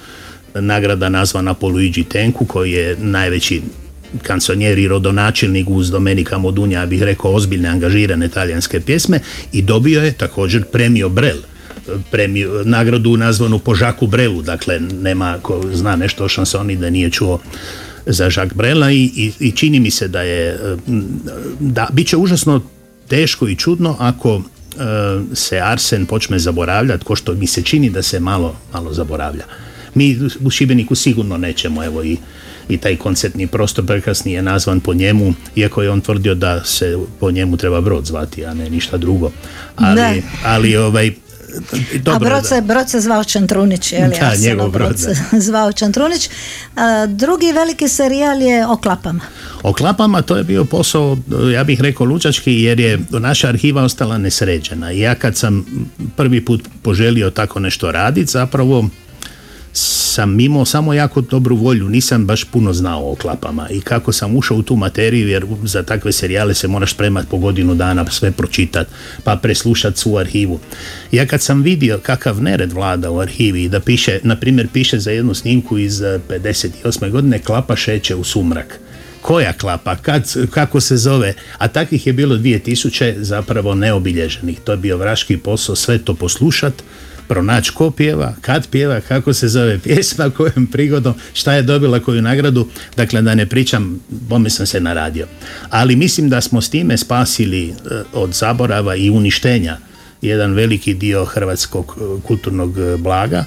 [0.54, 3.62] nagrada nazvana po Luigi Tenku, koji je najveći
[4.24, 9.20] kanconijer i rodonačelnik uz Domenika Modunja, ja bih rekao ozbiljne angažirane talijanske pjesme
[9.52, 11.38] i dobio je također premio Brel
[12.12, 17.12] premiju, nagradu nazvanu po Žaku Brelu, dakle nema ko zna nešto o šansoni da nije
[17.12, 17.40] čuo
[18.06, 20.78] za Jacques Brela i, i, i čini mi se da je e,
[21.60, 22.62] da bit će užasno
[23.08, 24.42] teško i čudno ako e,
[25.36, 29.44] se Arsen počne zaboravljati, ko što mi se čini da se malo, malo zaboravlja.
[29.96, 32.18] Mi u Šibeniku sigurno nećemo, evo i,
[32.70, 36.98] i taj koncertni prostor prekrasni je nazvan po njemu, iako je on tvrdio da se
[37.20, 39.32] po njemu treba brod zvati, a ne ništa drugo.
[39.76, 41.12] Ali, ali ovaj,
[41.94, 44.16] dobro, A brod se, brod se zvao Čantrunić, je li?
[44.20, 45.16] Da, Arsenov njegov brod, se
[45.48, 46.30] zvao Čantrunić.
[46.76, 49.22] A, drugi veliki serijal je o klapama.
[49.64, 51.18] O klapama to je bio posao,
[51.54, 54.92] ja bih rekao lučački, jer je naša arhiva ostala nesređena.
[54.92, 55.66] I ja kad sam
[56.16, 58.90] prvi put poželio tako nešto raditi, zapravo
[59.74, 64.36] sam imao samo jako dobru volju, nisam baš puno znao o klapama i kako sam
[64.36, 68.32] ušao u tu materiju, jer za takve serijale se moraš spremati po godinu dana, sve
[68.32, 68.92] pročitati,
[69.24, 70.60] pa preslušati svu arhivu.
[71.12, 75.00] Ja kad sam vidio kakav nered vlada u arhivi i da piše, na primjer piše
[75.00, 77.12] za jednu snimku iz eh, 58.
[77.12, 78.80] godine, klapa šeće u sumrak
[79.22, 84.60] koja klapa, kad, kako se zove, a takvih je bilo 2000 zapravo neobilježenih.
[84.60, 86.74] To je bio vraški posao, sve to poslušat,
[87.28, 92.22] pronaći ko pjeva, kad pjeva, kako se zove pjesma, kojom prigodom, šta je dobila koju
[92.22, 95.28] nagradu, dakle da ne pričam, bome sam se naradio.
[95.70, 97.74] Ali mislim da smo s time spasili e,
[98.14, 99.78] od zaborava i uništenja
[100.22, 103.46] jedan veliki dio hrvatskog e, kulturnog e, blaga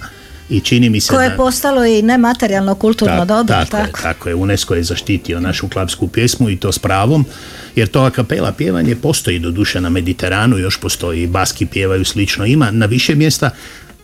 [0.51, 1.33] i čini mi se Koje da...
[1.33, 3.99] je postalo i nematerijalno kulturno Tak- dobro, tako, tako?
[3.99, 7.25] Je, tako je, UNESCO je zaštitio našu klapsku pjesmu i to s pravom,
[7.77, 12.47] jer to a kapela pjevanje postoji do duše na Mediteranu, još postoji, baski pjevaju slično,
[12.47, 13.51] ima na više mjesta,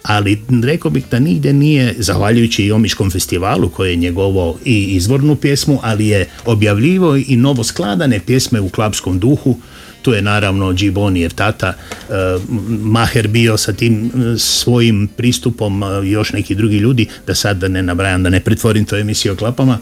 [0.07, 5.37] ali rekao bih da nigdje nije, zahvaljujući i Omiškom festivalu koji je njegovo i izvornu
[5.37, 9.57] pjesmu, ali je objavljivo i novo skladane pjesme u klapskom duhu,
[10.03, 12.13] tu je naravno Gibonijev tata e,
[12.69, 17.69] Maher bio sa tim e, svojim pristupom e, još neki drugi ljudi da sad da
[17.69, 19.79] ne nabrajam da ne pretvorim to emisiju o klapama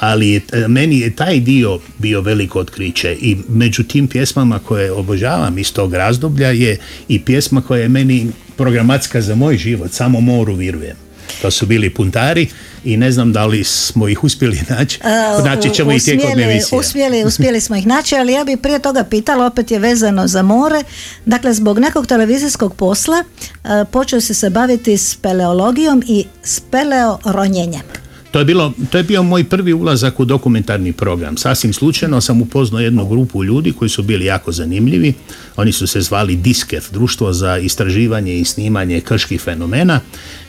[0.00, 5.58] ali e, meni je taj dio bio veliko otkriće i među tim pjesmama koje obožavam
[5.58, 6.78] iz tog razdoblja je
[7.08, 11.06] i pjesma koja je meni programatska za moj život samo moru virujem
[11.42, 12.48] to su bili puntari
[12.84, 15.00] i ne znam da li smo ih uspjeli naći.
[15.44, 16.78] Naći ćemo ih tijekom emisije.
[16.78, 20.42] uspjeli, uspjeli smo ih naći, ali ja bih prije toga pitala, opet je vezano za
[20.42, 20.82] more.
[21.24, 23.24] Dakle, zbog nekog televizijskog posla
[23.64, 28.05] e, počeo si se baviti speleologijom i speleoronjenjem.
[28.30, 31.36] To je, bilo, to je bio moj prvi ulazak u dokumentarni program.
[31.36, 35.14] Sasvim slučajno sam upoznao jednu grupu ljudi koji su bili jako zanimljivi.
[35.56, 40.00] Oni su se zvali DISKEF, Društvo za istraživanje i snimanje krških fenomena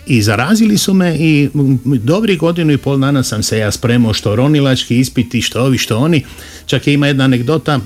[0.08, 1.50] i zarazili su me i
[1.84, 5.98] dobri godinu i pol dana sam se ja spremao što ronilački ispiti, što ovi, što
[5.98, 6.26] oni.
[6.66, 7.80] Čak je ima jedna anegdota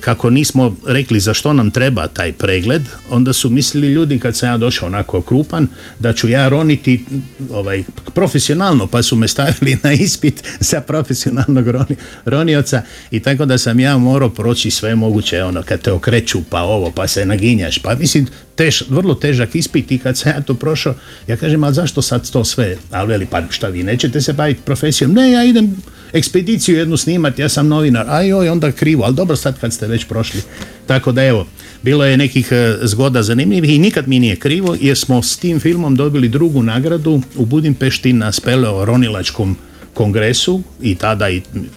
[0.00, 4.48] kako nismo rekli za što nam treba taj pregled, onda su mislili ljudi kad sam
[4.48, 7.04] ja došao onako krupan da ću ja roniti
[7.50, 7.84] ovaj,
[8.14, 13.80] profesionalno, pa su me stavili na ispit za profesionalnog roni, ronioca i tako da sam
[13.80, 17.94] ja morao proći sve moguće, ono kad te okreću pa ovo, pa se naginjaš, pa
[17.94, 20.94] mislim tež, vrlo težak ispit i kad sam ja to prošao,
[21.26, 22.76] ja kažem, ali zašto sad to sve?
[22.90, 25.12] Ali pa šta vi nećete se baviti profesijom?
[25.12, 25.76] Ne, ja idem
[26.14, 29.86] ekspediciju jednu snimati, ja sam novinar, a joj, onda krivo, ali dobro sad kad ste
[29.86, 30.40] već prošli.
[30.86, 31.46] Tako da evo,
[31.82, 35.60] bilo je nekih e, zgoda zanimljivih i nikad mi nije krivo jer smo s tim
[35.60, 39.56] filmom dobili drugu nagradu u Budimpešti na speleo ronilačkom
[39.94, 41.26] kongresu i tada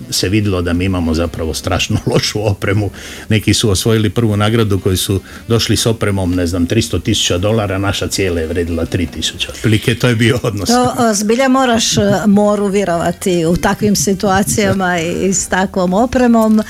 [0.10, 2.90] se vidjelo da mi imamo zapravo strašno lošu opremu.
[3.30, 7.78] Neki su osvojili prvu nagradu koji su došli s opremom, ne znam, 300 tisuća dolara,
[7.78, 9.52] naša cijela je vredila 3 tisuća.
[9.52, 10.70] Otprilike to je bio odnos.
[10.70, 16.62] To zbilja moraš e, moru vjerovati u takvim situacijama i s takvom opremom.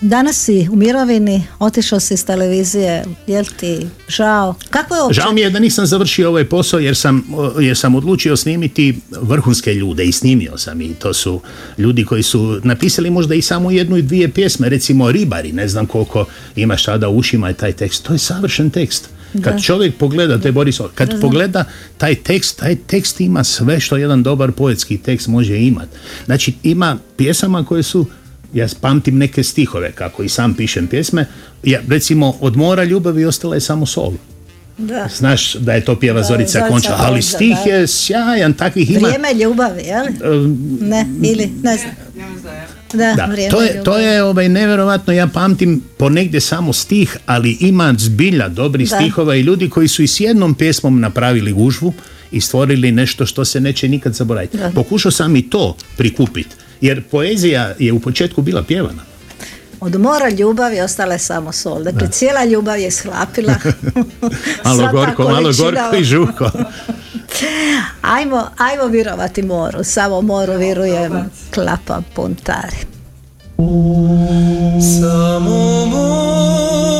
[0.00, 4.54] Danas si u mirovini, otišao si iz televizije, jel ti žao?
[4.70, 5.20] Kako je uopće?
[5.20, 7.24] Žao mi je da nisam završio ovaj posao jer sam,
[7.60, 11.40] jer sam odlučio snimiti vrhunske ljude i snimio sam i to su
[11.78, 15.86] ljudi koji su napisali možda i samo jednu i dvije pjesme, recimo Ribari, ne znam
[15.86, 16.24] koliko
[16.56, 19.08] imaš tada u ušima je taj tekst, to je savršen tekst.
[19.42, 19.60] Kad Da.
[19.60, 21.64] čovjek pogleda, to je Boris, kad pogleda
[21.98, 25.96] taj tekst, taj tekst ima sve što jedan dobar poetski tekst može imati.
[26.26, 28.06] Znači ima pjesama koje su
[28.54, 31.26] ja pamtim neke stihove kako i sam pišem pjesme,
[31.62, 34.12] ja, recimo od mora ljubavi ostala je samo sol.
[34.78, 35.08] Da.
[35.16, 37.70] Znaš da je to pjeva Zorica Zorica Konča, ali stih da.
[37.70, 39.08] je sjajan, takvih ima.
[39.08, 40.06] Vrijeme ljubavi, jel?
[40.80, 41.94] Ne, ili, ne znam.
[42.92, 47.94] Da, Da, to je, to je ovaj, nevjerovatno, ja pamtim ponegdje samo stih, ali ima
[47.98, 48.96] zbilja dobrih Da.
[48.96, 51.92] stihova i ljudi koji su i s jednom pjesmom napravili gužvu
[52.32, 54.58] i stvorili nešto što se neće nikad zaboraviti.
[54.58, 54.70] Da.
[54.74, 59.02] Pokušao sam i to prikupiti, jer poezija je u početku bila pjevana.
[59.80, 61.82] Od mora ljubavi ostala je samo sol.
[61.82, 63.54] Dakle, cijela ljubav je shlapila.
[64.64, 66.50] Malo gorko, malo gorko i žuko.
[68.02, 72.76] Ajmo, ajmo vjerovati moru, samo moru vjerujem, klapa puntari.
[75.00, 76.93] Samo moru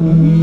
[0.00, 0.37] Mm-hmm.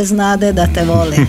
[0.00, 1.16] More znade da te voli.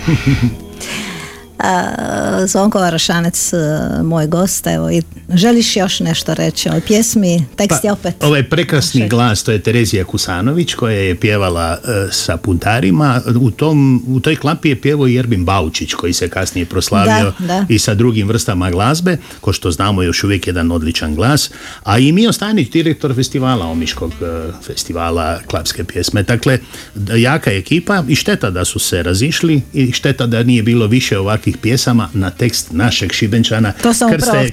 [2.47, 3.57] Zvonko Varašanec, e,
[4.03, 5.01] moj gost, evo, i
[5.33, 7.45] želiš još nešto reći o pjesmi?
[7.55, 8.23] Tekst je opet...
[8.23, 13.21] Ovaj prekrasni glas, to je Terezija Kusanović koja je pjevala e, sa puntarima.
[13.41, 17.45] U, tom, u toj klapi je pjevao i Jerbin Baučić koji se kasnije proslavio Da,
[17.45, 17.65] da.
[17.69, 21.51] i sa drugim vrstama glazbe, ko što znamo još uvijek jedan odličan glas.
[21.83, 26.23] A i Mio Stanić, direktor festivala Omiškog e, festivala klapske pjesme.
[26.23, 26.59] Dakle,
[26.95, 31.19] da- jaka ekipa i šteta da su se razišli i šteta da nije bilo više
[31.19, 34.51] ovakvih pjesama na tekst našeg Šibenčana To sam Krste reći,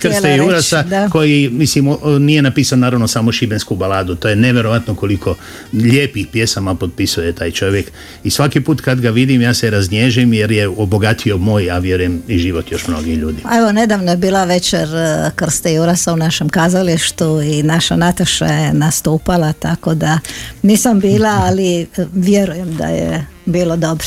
[0.70, 1.08] Da.
[1.08, 5.34] koji mislim nije napisan naravno samo šibensku baladu to je nevjerojatno koliko
[5.72, 7.92] lijepih pjesama potpisuje taj čovjek
[8.24, 12.22] i svaki put kad ga vidim ja se raznježim jer je obogatio moj a vjerujem
[12.28, 16.16] i život još mnogih ljudi A Evo, nedavno je bila večer e, Krste Jurasa u
[16.16, 20.18] našem kazalištu i naša Nataša je nastupala, tako da
[20.62, 24.06] nisam bila, ali e, vjerujem da je bilo dobro.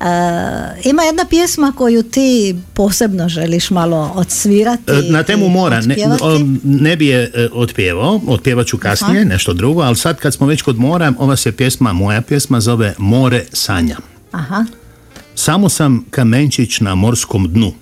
[0.00, 0.04] E,
[0.84, 4.92] ima jedna pjesma koju ti posebno želiš malo odsvirati.
[4.92, 5.96] E, Na temu mora ne,
[6.64, 10.62] ne bi je e, otpjevao, otpjevat ću kasnije nešto drugo, ali sad kad smo već
[10.62, 13.96] kod mora, ova se pjesma, moja pjesma zove More sanja.
[14.32, 14.64] Aha.
[15.34, 17.72] Samo sam kamenčić na morskom dnu,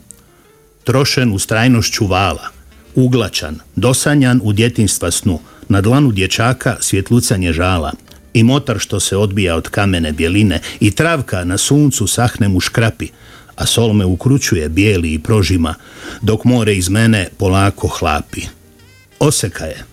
[0.85, 2.49] trošen u strajnošću vala,
[2.95, 7.93] uglačan, dosanjan u djetinstva snu, na dlanu dječaka svjetlucanje žala,
[8.37, 13.09] i motar što se odbija od kamene bjeline, i travka na suncu sahne mu škrapi,
[13.57, 15.75] a sol me ukrućuje bijeli i prožima,
[16.23, 18.41] dok more iz mene polako hlapi.
[19.19, 19.85] Oseka je.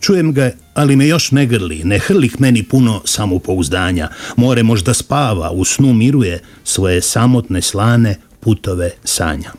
[0.00, 4.08] Čujem ga, ali me još ne grli, ne hrli k meni puno samopouzdanja.
[4.36, 9.52] More možda spava, u snu miruje svoje samotne slane putove sanja.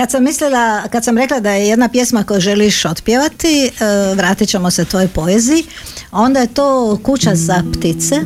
[0.00, 3.70] Kad sam mislila, kad sam rekla da je jedna pjesma koju želiš otpjevati, e,
[4.14, 5.64] vratit ćemo se tvojoj poeziji,
[6.12, 8.16] onda je to Kuća za ptice.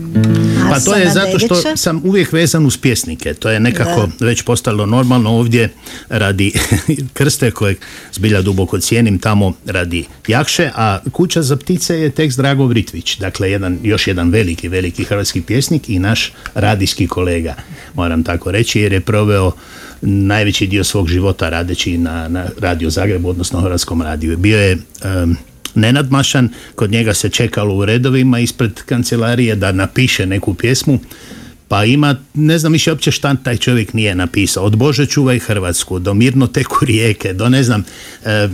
[0.71, 3.35] Pa to je zato što sam uvijek vezan uz pjesnike.
[3.35, 5.69] To je nekako već postalo normalno ovdje
[6.09, 6.53] radi
[7.19, 7.77] krste kojeg
[8.13, 13.19] zbilja duboko cijenim tamo radi Jakše, a Kuća za ptice je tekst Drago Vritvić.
[13.19, 17.55] Dakle, jedan, još jedan veliki, veliki hrvatski pjesnik i naš radijski kolega,
[17.95, 19.53] moram tako reći, jer je proveo
[20.01, 24.37] najveći dio svog života radeći na, na Radio Zagrebu, odnosno Hrvatskom radiju.
[24.37, 25.37] Bio je em,
[25.75, 30.99] nenadmašan, kod njega se čekalo u redovima ispred kancelarije da napiše neku pjesmu,
[31.69, 35.99] pa ima, ne znam više uopće šta taj čovjek nije napisao, od Bože čuvaj Hrvatsku,
[35.99, 37.85] do Mirno teku rijeke, do ne znam,
[38.25, 38.49] e,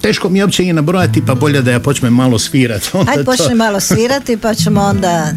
[0.00, 2.90] teško mi je uopće i nabrojati, pa bolje da ja počnem malo svirati.
[2.92, 5.32] onda Ajde to- počni malo svirati pa ćemo onda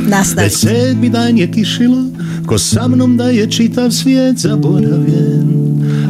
[0.00, 0.56] Već nastaviti.
[0.56, 2.04] sedmi dan je kišilo,
[2.46, 5.55] ko sa mnom da je čitav svijet zaboravljen.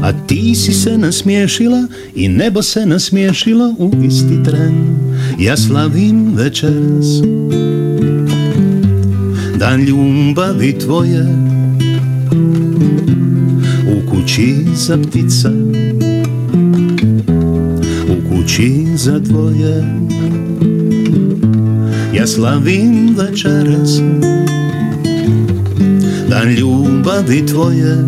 [0.06, 4.74] A ti si se nasmiješila i nebo se nasmiješilo u isti tren.
[5.38, 7.06] Ja slavim večeras,
[9.58, 11.26] dan ljubavi tvoje,
[13.88, 15.50] u kući za ptica,
[18.08, 19.84] u kući za dvoje.
[22.14, 24.00] Ja slavim večeras
[26.28, 28.04] Dan ljubavi tvoje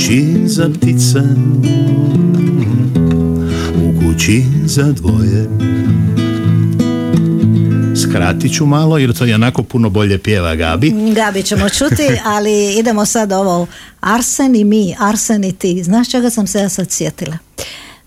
[0.00, 1.18] Kući za ptice.
[3.76, 5.48] U kući za dvoje.
[8.02, 10.92] Skratit ću malo jer to je onako puno bolje pjeva Gabi.
[11.14, 13.66] Gabi ćemo čuti, ali idemo sad ovo
[14.00, 15.82] Arsen i mi, Arsen i ti.
[15.84, 17.38] Znaš čega sam se ja sad sjetila?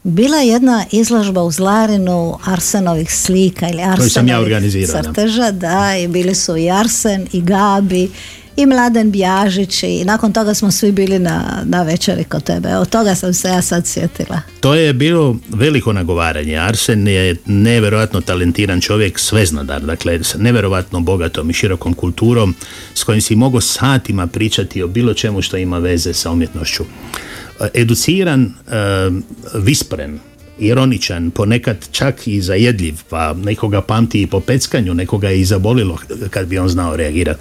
[0.04, 4.40] Bila je jedna izložba u Zlarinu Arsenovih slika ili Arsenovih sam ja
[4.88, 8.10] crteža, da, i bili su i Arsen i Gabi
[8.56, 12.76] i Mladen Bjažić i nakon toga smo svi bili na, na večeri kod tebe.
[12.76, 14.42] Od toga sam se ja sad sjetila.
[14.60, 16.58] To je bilo veliko nagovaranje.
[16.58, 22.56] Arsen je nevjerojatno talentiran čovjek, sveznadar, dakle s nevjerojatno bogatom i širokom kulturom
[22.94, 26.84] s kojim si mogao satima pričati o bilo čemu što ima veze sa umjetnošću.
[27.60, 28.52] E, Educiran, e,
[29.54, 30.20] vispren,
[30.60, 35.98] ironičan, ponekad čak i zajedljiv, pa nekoga pamti i po peckanju, nekoga je i zabolilo
[36.30, 37.40] kad bi on znao reagirati.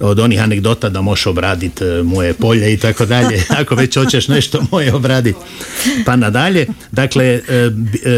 [0.00, 4.28] Od onih anegdota da možeš obraditi e, moje polje i tako dalje, ako već hoćeš
[4.28, 5.38] nešto moje obraditi.
[6.06, 7.70] Pa nadalje, dakle, e, e,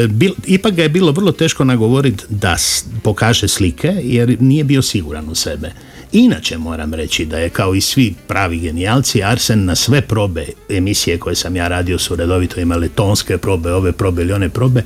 [0.08, 2.56] bil- ipak ga je bilo vrlo teško nagovoriti da
[3.02, 5.72] pokaže slike, jer nije bio siguran u sebe.
[6.12, 11.18] Inače moram reći da je kao i svi pravi genijalci Arsen na sve probe emisije
[11.18, 14.82] koje sam ja radio su redovito imale tonske probe, ove probe ili one probe,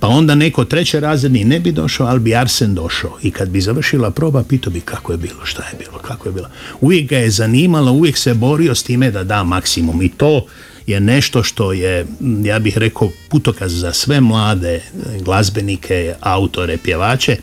[0.00, 3.60] pa onda neko treće razredni ne bi došao, ali bi Arsen došao i kad bi
[3.60, 6.48] završila proba pitao bi kako je bilo, šta je bilo, kako je bilo.
[6.80, 10.46] Uvijek ga je zanimalo, uvijek se borio s time da da maksimum i to
[10.86, 12.06] je nešto što je,
[12.44, 14.80] ja bih rekao, putokaz za sve mlade
[15.20, 17.36] glazbenike, autore, pjevače,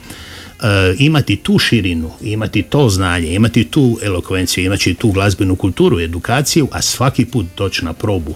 [0.98, 6.82] imati tu širinu, imati to znanje, imati tu elokvenciju, imati tu glazbenu kulturu, edukaciju, a
[6.82, 8.36] svaki put doći na probu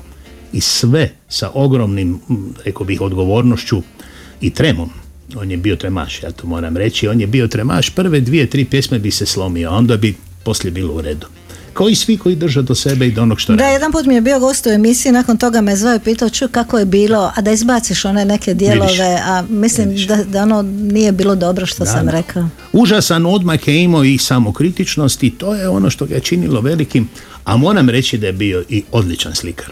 [0.54, 3.82] i sve sa ogromnim, m, rekao bih, odgovornošću
[4.42, 4.90] i tremom.
[5.36, 7.08] On je bio tremaš, ja to moram reći.
[7.08, 10.72] On je bio tremaš, prve dvije, tri pjesme bi se slomio, a onda bi poslije
[10.72, 11.28] bilo u redu.
[11.74, 13.74] Kao i svi koji drže do sebe i do onog što Da, rade.
[13.74, 16.48] jedan put mi je bio gost u emisiji, nakon toga me zvao i pitao ču
[16.52, 21.12] kako je bilo, a da izbaciš one neke dijelove, a mislim da, da ono nije
[21.12, 22.12] bilo dobro što sam da.
[22.12, 22.50] rekao.
[22.74, 27.10] Užasan odmak je imao i samokritičnost i to je ono što ga je činilo velikim,
[27.44, 29.72] a moram reći da je bio i odličan slikar.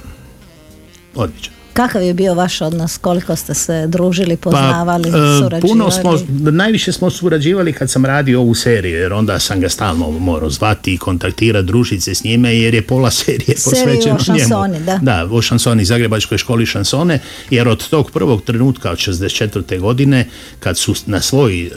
[1.15, 1.58] Odličan.
[1.79, 5.61] Kakav je bio vaš odnos, koliko ste se družili, poznavali, e, surađivali?
[5.61, 6.19] puno smo,
[6.51, 10.93] najviše smo surađivali kad sam radio ovu seriju, jer onda sam ga stalno morao zvati
[10.93, 14.85] i kontaktirati, družiti se s njime, jer je pola serije Seriju posvećeno o šansoni, njemu.
[14.85, 14.99] da.
[15.01, 17.19] Da, o šansoni, Zagrebačkoj školi šansone,
[17.49, 19.79] jer od tog prvog trenutka od 64.
[19.79, 20.25] godine,
[20.59, 21.69] kad su na svoj e,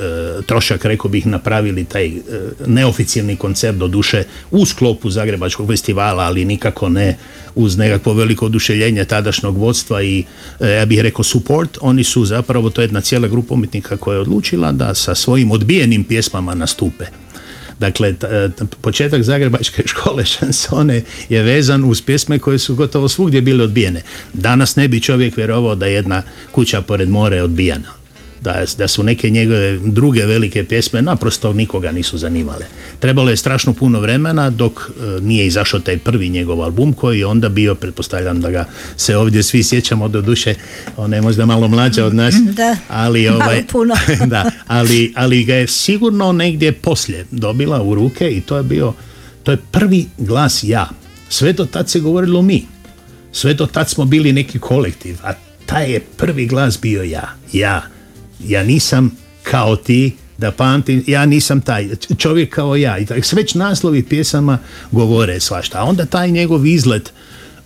[0.47, 2.21] trošak, rekao bih, napravili taj e,
[2.67, 7.17] neoficijalni koncert, do duše u sklopu Zagrebačkog festivala, ali nikako ne
[7.55, 10.25] uz nekakvo veliko oduševljenje tadašnjog vodstva i
[10.61, 14.15] e, ja bih rekao support, oni su zapravo, to je jedna cijela grupa umjetnika koja
[14.15, 17.05] je odlučila da sa svojim odbijenim pjesmama nastupe.
[17.79, 18.49] Dakle, e,
[18.81, 24.03] početak Zagrebačke škole šansone je vezan uz pjesme koje su gotovo svugdje bile odbijene.
[24.33, 26.23] Danas ne bi čovjek vjerovao da je jedna
[26.53, 28.02] kuća pored mora je odbijana.
[28.43, 32.67] Da, da su neke njegove druge velike pjesme naprosto nikoga nisu zanimale.
[32.99, 37.27] Trebalo je strašno puno vremena dok e, nije izašao taj prvi njegov album koji je
[37.27, 38.65] onda bio, pretpostavljam da ga
[38.97, 40.55] se ovdje svi sjećamo do duše,
[40.97, 43.95] ona je možda malo mlađa od nas, Da, ali ovaj, puno.
[44.33, 48.93] da, ali, ali ga je sigurno negdje poslije dobila u ruke i to je bio,
[49.43, 50.89] to je prvi glas ja.
[51.29, 52.67] Sve do tad se govorilo mi.
[53.33, 55.33] Sve do tad smo bili neki kolektiv, a
[55.67, 57.29] taj je prvi glas bio ja.
[57.53, 57.83] Ja.
[58.47, 61.89] Ja nisam kao ti, da pamtim, ja nisam taj
[62.19, 62.99] čovjek kao ja.
[62.99, 64.59] I tako, već naslovi pjesama
[64.91, 65.79] govore svašta.
[65.79, 67.13] A onda taj njegov izlet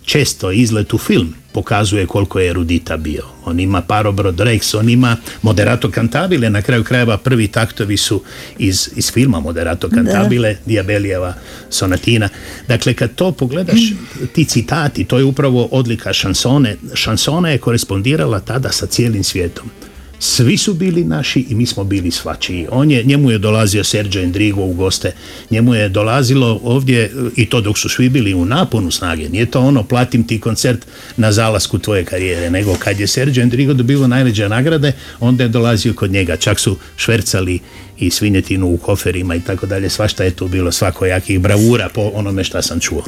[0.05, 3.23] često izlet u film pokazuje koliko je erudita bio.
[3.45, 8.21] On ima parobrod Rex, on ima Moderato Cantabile, na kraju krajeva prvi taktovi su
[8.57, 11.33] iz, iz filma Moderato Cantabile, Diabelijeva
[11.69, 12.29] sonatina.
[12.67, 13.79] Dakle, kad to pogledaš,
[14.33, 16.77] ti citati, to je upravo odlika šansone.
[16.93, 19.69] Šansona je korespondirala tada sa cijelim svijetom.
[20.19, 22.67] Svi su bili naši i mi smo bili svačiji.
[22.71, 25.11] On je, njemu je dolazio Sergio Endrigo u goste,
[25.51, 29.29] njemu je dolazilo ovdje i to dok su svi bili u naponu snage.
[29.29, 30.85] Nije to ono platim ti koncert
[31.17, 35.93] na zalasku tvoje karijere, nego kad je Sergio Endrigo dobilo najveće nagrade, onda je dolazio
[35.93, 36.37] kod njega.
[36.37, 37.59] Čak su švercali
[37.99, 39.89] i svinjetinu u koferima i tako dalje.
[39.89, 43.03] Svašta je tu bilo svakojakih bravura po onome šta sam čuo.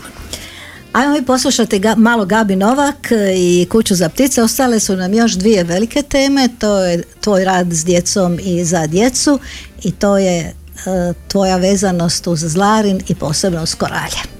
[0.94, 4.44] Ajmo mi poslušati ga, malo Gabi Novak i Kuću za ptice.
[4.44, 6.50] Ostale su nam još dvije velike teme.
[6.60, 9.40] To je tvoj rad s djecom i za djecu
[9.84, 10.54] i to je e,
[11.28, 14.39] tvoja vezanost uz Zlarin i posebno uz koralje.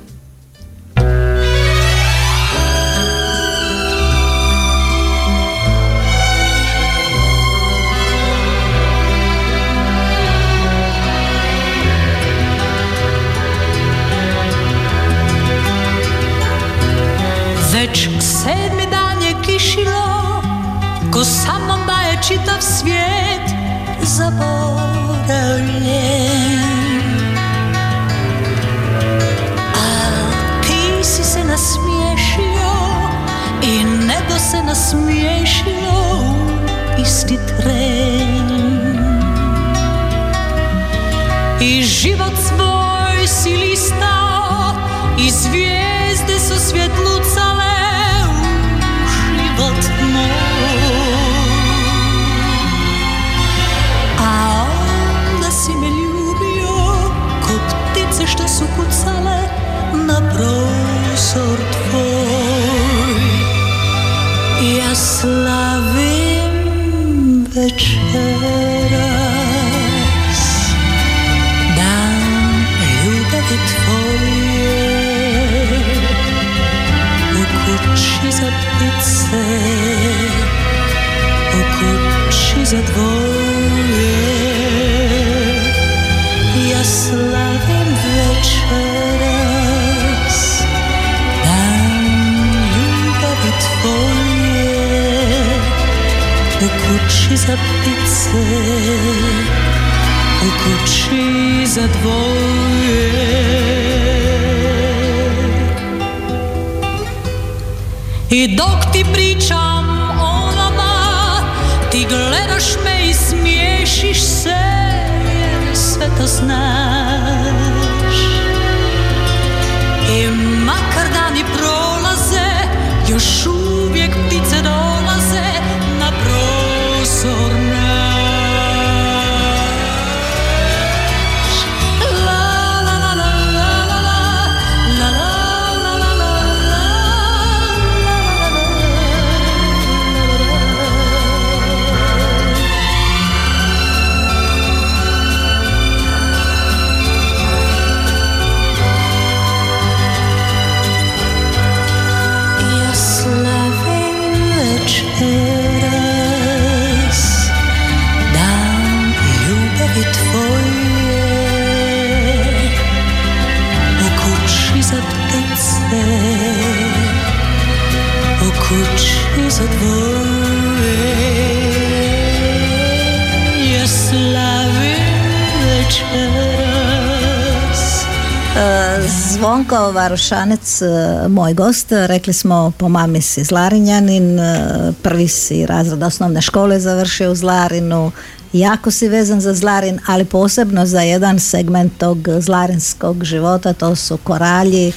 [180.00, 180.88] Varošanec, e,
[181.28, 187.32] moj gost, rekli smo po mami si Zlarinjanin, e, prvi si razred osnovne škole završio
[187.32, 188.12] u Zlarinu,
[188.54, 194.18] jako si vezan za Zlarin, ali posebno za jedan segment tog zlarinskog života, to su
[194.18, 194.94] koralji, e,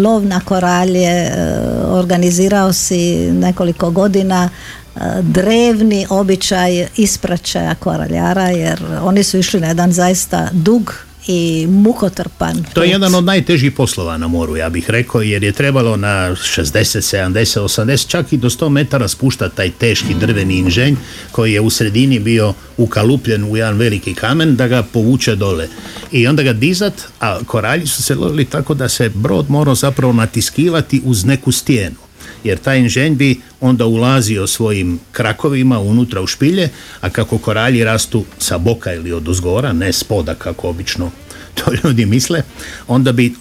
[0.00, 1.32] lov na koralje,
[1.90, 4.48] organizirao si nekoliko godina
[5.22, 10.94] drevni običaj ispraćaja koraljara, jer oni su išli na jedan zaista dug
[11.26, 15.52] i mukotrpan To je jedan od najtežih poslova na moru, ja bih rekao, jer je
[15.52, 20.96] trebalo na 60, 70, 80, čak i do 100 metara spuštati taj teški drveni inženj
[21.30, 25.68] koji je u sredini bio ukalupljen u jedan veliki kamen da ga povuče dole.
[26.12, 30.12] I onda ga dizat, a koralji su se lovili tako da se brod morao zapravo
[30.12, 31.96] natiskivati uz neku stijenu
[32.44, 36.68] jer taj inženj bi onda ulazio svojim krakovima unutra u špilje,
[37.00, 41.10] a kako koralji rastu sa boka ili od uzgora, ne spoda kako obično
[41.54, 42.42] to ljudi misle,
[42.88, 43.34] onda bi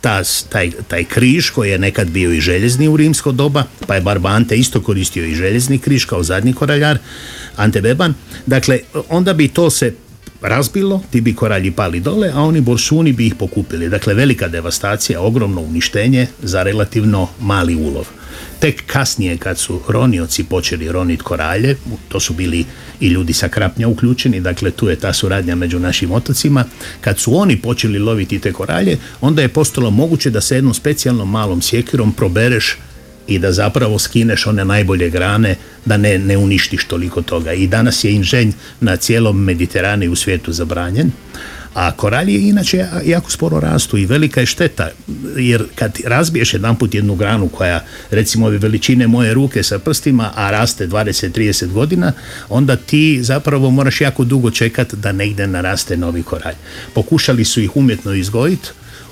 [0.00, 4.00] ta, taj, taj križ koji je nekad bio i željezni u rimsko doba, pa je
[4.00, 6.98] Barbante isto koristio i željezni križ kao zadnji koraljar,
[7.56, 8.14] Ante Beban.
[8.46, 8.78] Dakle,
[9.08, 9.94] onda bi to se
[10.42, 13.88] razbilo, ti bi koralji pali dole, a oni borsuni bi ih pokupili.
[13.88, 18.06] Dakle, velika devastacija, ogromno uništenje za relativno mali ulov.
[18.58, 21.76] Tek kasnije kad su ronioci počeli ronit koralje,
[22.08, 22.64] to su bili
[23.00, 26.64] i ljudi sa krapnja uključeni, dakle tu je ta suradnja među našim otocima,
[27.00, 31.30] kad su oni počeli loviti te koralje, onda je postalo moguće da se jednom specijalnom
[31.30, 32.76] malom sjekirom probereš
[33.28, 35.54] i da zapravo skineš one najbolje grane
[35.84, 37.52] da ne, ne uništiš toliko toga.
[37.52, 41.10] I danas je inženj na cijelom Mediteranu i u svijetu zabranjen.
[41.74, 44.88] A koralje inače jako sporo rastu i velika je šteta
[45.36, 50.50] jer kad razbiješ jedanput jednu granu koja recimo ove veličine moje ruke sa prstima, a
[50.50, 52.12] raste 20-30 godina,
[52.48, 56.54] onda ti zapravo moraš jako dugo čekat da negdje naraste novi koralj.
[56.94, 58.68] Pokušali su ih umjetno izgojiti,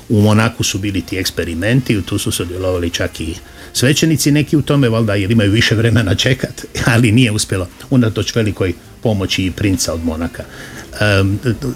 [0.09, 3.35] u Monaku su bili ti eksperimenti, tu su sudjelovali čak i
[3.77, 6.65] svećenici neki u tome, valjda jer imaju više vremena čekat,
[6.95, 8.73] ali nije uspjelo, unatoč velikoj
[9.03, 10.45] pomoći i princa od Monaka.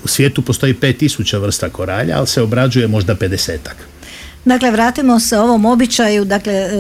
[0.05, 3.77] U svijetu postoji 5000 vrsta koralja, ali se obrađuje možda 50-ak.
[4.45, 6.71] Dakle, vratimo se ovom običaju, dakle,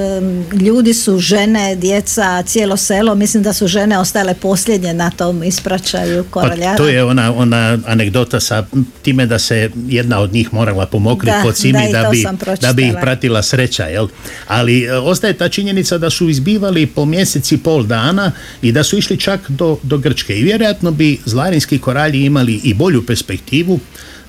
[0.52, 6.24] ljudi su žene, djeca, cijelo selo, mislim da su žene ostale posljednje na tom ispraćaju
[6.30, 6.70] koraljara.
[6.70, 8.66] Pa to je ona, ona anegdota sa
[9.02, 12.24] time da se jedna od njih morala pomokriti po cimi da, da, bi,
[12.60, 14.08] da bi ih pratila sreća, jel?
[14.46, 18.32] Ali e, ostaje ta činjenica da su izbivali po mjeseci pol dana
[18.62, 22.74] i da su išli čak do, do Grčke i vjerojatno bi zlarinski koralji imali i
[22.74, 23.80] bolju perspektivu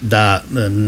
[0.02, 0.44] da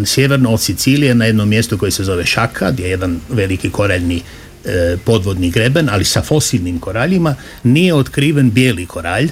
[0.06, 4.22] sjeverno od Sicilije na jednom mjestu koji se zove Šaka, gdje je jedan veliki koraljni
[4.66, 9.30] e, podvodni greben, ali sa fosilnim koraljima, nije otkriven bijeli koralj,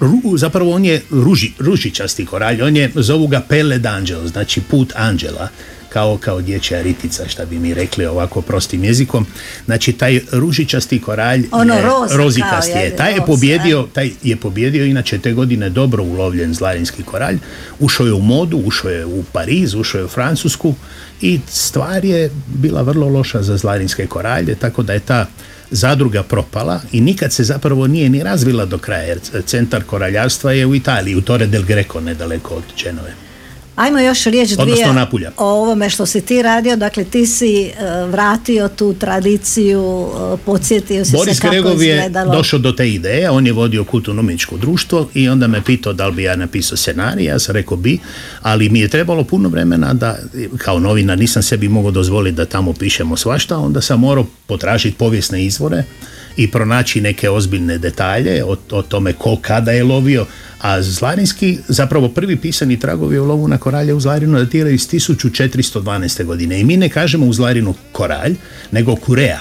[0.00, 4.92] Ru- zapravo on je ruži, ružičasti koralj, on je, zovu ga Pele d'Angelo, znači put
[4.96, 5.48] anđela,
[5.96, 9.26] kao, kao dječja ritica, šta bi mi rekli ovako prostim jezikom.
[9.64, 12.84] Znači, taj ružičasti koralj Ono je roza rozikasti kao, je.
[12.84, 17.38] je, Taj je roza, pobjedio, taj je pobjedio inače te godine dobro ulovljen zlarinski koralj.
[17.80, 20.74] Ušao je u modu, ušao je u Pariz, ušao je u Francusku
[21.20, 25.26] i stvar je bila vrlo loša za zlarinske koralje, tako da je ta
[25.70, 30.66] zadruga propala i nikad se zapravo nije ni razvila do kraja, jer centar koraljarstva je
[30.66, 33.25] u Italiji, u Torre del Greco, nedaleko od Čenove.
[33.76, 35.30] Ajmo još riječ dvije Napulja.
[35.36, 37.72] o ovome što si ti radio, dakle ti si e,
[38.06, 43.30] vratio tu tradiciju, e, podsjetio si Boris se kako Gregov je došao do te ideje,
[43.30, 47.24] on je vodio kulturno-umjetničko društvo i onda me pitao da li bi ja napisao scenarij,
[47.24, 47.98] ja sam rekao bi,
[48.42, 50.16] ali mi je trebalo puno vremena da,
[50.58, 55.44] kao novinar, nisam sebi mogao dozvoliti da tamo pišemo svašta, onda sam morao potražiti povijesne
[55.44, 55.84] izvore
[56.36, 60.26] i pronaći neke ozbiljne detalje o, o tome ko kada je lovio,
[60.60, 66.24] a Zlarinski, zapravo prvi pisani tragovi o lovu na koralje u Zlarinu datiraju iz 1412.
[66.24, 68.34] godine i mi ne kažemo u Zlarinu koralj,
[68.70, 69.40] nego kurea.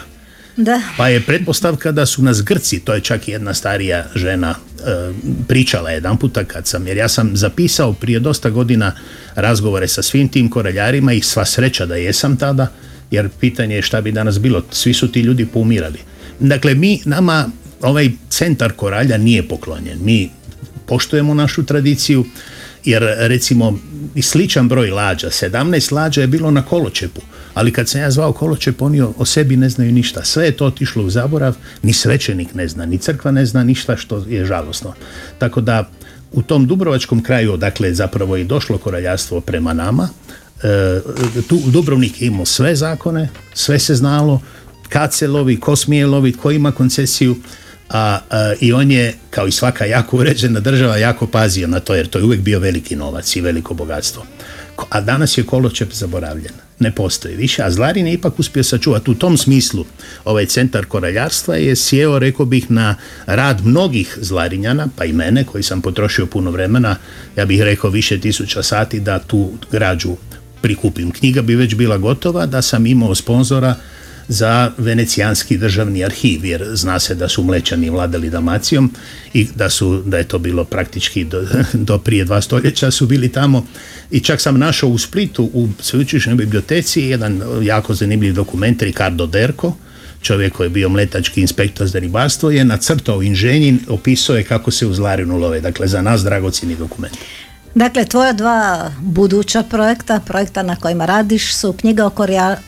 [0.57, 0.81] Da.
[0.97, 5.11] Pa je pretpostavka da su nas Grci, to je čak i jedna starija žena e,
[5.47, 8.91] pričala jedan puta kad sam, jer ja sam zapisao prije dosta godina
[9.35, 12.67] razgovore sa svim tim koraljarima i sva sreća da jesam tada,
[13.11, 15.99] jer pitanje je šta bi danas bilo, svi su ti ljudi poumirali.
[16.39, 17.49] Dakle, mi, nama
[17.81, 20.29] ovaj centar koralja nije poklonjen, mi
[20.85, 22.25] poštujemo našu tradiciju,
[22.85, 23.79] jer recimo
[24.15, 27.21] i sličan broj lađa, 17 lađa je bilo na koločepu,
[27.53, 30.23] ali kad sam ja zvao koločep, oni o, sebi ne znaju ništa.
[30.23, 33.97] Sve je to otišlo u zaborav, ni svećenik ne zna, ni crkva ne zna ništa
[33.97, 34.93] što je žalosno.
[35.37, 35.89] Tako da
[36.31, 40.09] u tom dubrovačkom kraju, odakle je zapravo i došlo koraljarstvo prema nama,
[40.63, 41.01] e,
[41.47, 44.41] tu Dubrovnik je imao sve zakone, sve se znalo,
[44.95, 46.07] kad se lovi, ko smije
[46.41, 47.35] ko ima koncesiju,
[47.89, 51.95] a, a, i on je, kao i svaka jako uređena država, jako pazio na to,
[51.95, 54.25] jer to je uvijek bio veliki novac i veliko bogatstvo.
[54.89, 56.53] A danas je koločep zaboravljen.
[56.79, 59.11] Ne postoji više, a Zlarin je ipak uspio sačuvati.
[59.11, 59.85] U tom smislu
[60.25, 65.63] ovaj centar koraljarstva je sjeo, rekao bih, na rad mnogih Zlarinjana, pa i mene, koji
[65.63, 66.95] sam potrošio puno vremena,
[67.35, 70.15] ja bih rekao više tisuća sati da tu građu
[70.61, 71.11] prikupim.
[71.11, 73.75] Knjiga bi već bila gotova da sam imao sponzora
[74.27, 78.91] za venecijanski državni arhiv, jer zna se da su mlečani vladali Dalmacijom
[79.33, 81.47] i da, su, da je to bilo praktički do,
[81.89, 83.65] do prije dva stoljeća su bili tamo.
[84.11, 89.75] I čak sam našao u Splitu u sveučilišnoj biblioteci jedan jako zanimljiv dokument Ricardo Derko
[90.25, 94.87] čovjek koji je bio mletački inspektor za ribarstvo je nacrtao inženjin, opisao je kako se
[94.87, 97.17] u Zlarinu love, dakle za nas dragocjeni dokument.
[97.75, 102.11] Dakle, tvoja dva buduća projekta, projekta na kojima radiš su knjiga o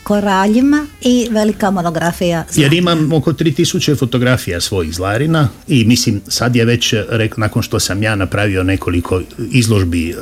[0.02, 2.76] koraljima i velika monografija Jer Zlarina.
[2.76, 7.80] imam oko 3000 fotografija svojih zlarina i mislim sad je već, eh, rek, nakon što
[7.80, 10.14] sam ja napravio nekoliko izložbi eh,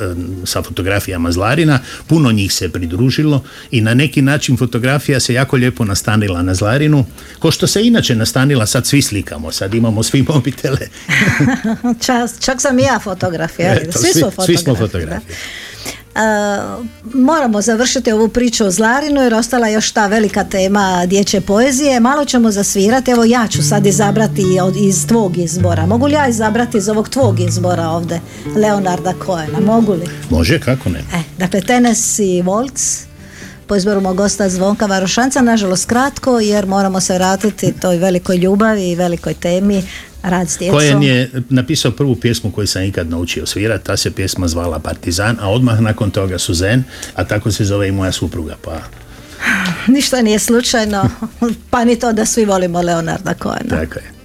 [0.45, 5.85] sa fotografijama zlarina, puno njih se pridružilo i na neki način fotografija se jako lijepo
[5.85, 7.05] nastanila na zlarinu,
[7.39, 10.79] ko što se inače nastanila, sad svi slikamo, sad imamo svi mobitele.
[12.07, 13.81] Čas, čak sam i ja fotograf, je li?
[13.83, 15.25] Eto, svi, svi- su svi smo fotografi.
[15.27, 15.27] fotografi.
[15.27, 15.67] da.
[16.17, 16.79] A,
[17.15, 22.01] moramo završiti ovu priču o Zlarinu jer ostala još ta velika tema dječje poezije.
[22.01, 25.87] Malo ćemo zasvirati, evo ja ću sad izabrati od, iz tvog izbora.
[25.87, 28.21] Mogu li ja izabrati iz ovog tvog izbora ovdje,
[28.57, 29.61] Leonarda Cohena?
[29.61, 30.07] Mogu li?
[30.31, 30.99] Može, kako ne?
[30.99, 33.06] E, dakle, Tennessee Waltz,
[33.67, 38.91] po izboru mog gosta Zvonka Varošanca, nažalost kratko, jer moramo se vratiti toj velikoj ljubavi
[38.91, 39.83] i velikoj temi
[40.23, 40.79] rad s djecom.
[40.79, 45.37] Kojen je napisao prvu pjesmu koju sam ikad naučio svirati, ta se pjesma zvala Partizan,
[45.41, 48.81] a odmah nakon toga Suzen, a tako se zove i moja supruga, pa
[49.95, 51.09] Ništa nije slučajno,
[51.71, 53.77] pa ni to da svi volimo Leonarda Cohena.
[53.81, 54.17] tako je.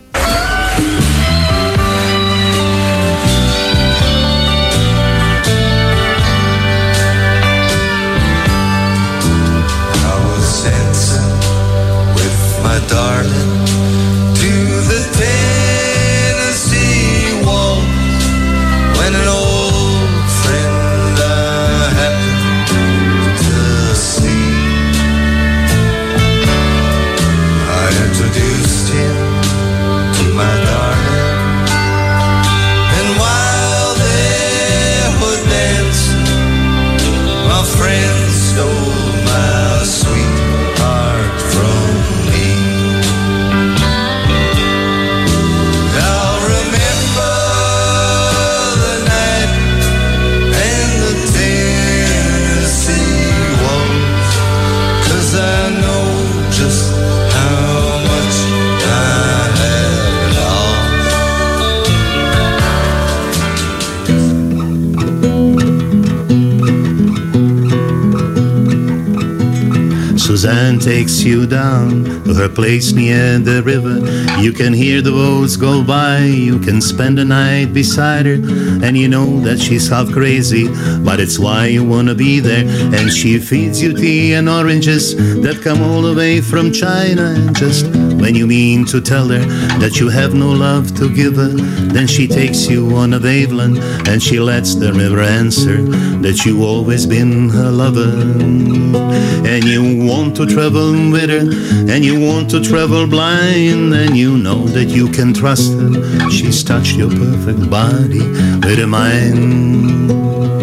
[12.72, 13.51] My darling
[70.42, 74.00] Suzanne takes you down to her place near the river.
[74.42, 78.40] You can hear the boats go by, you can spend the night beside her,
[78.84, 80.68] and you know that she's half crazy,
[81.04, 82.66] but it's why you wanna be there.
[82.66, 87.36] And she feeds you tea and oranges that come all the way from China.
[87.38, 87.86] And just
[88.22, 89.44] when you mean to tell her
[89.80, 91.50] that you have no love to give her,
[91.96, 95.82] then she takes you on a waveland and she lets the river answer
[96.22, 98.12] that you always been her lover.
[99.52, 101.50] And you want to travel with her,
[101.92, 106.30] and you want to travel blind, and you know that you can trust her.
[106.30, 110.61] She's touched your perfect body with her mind.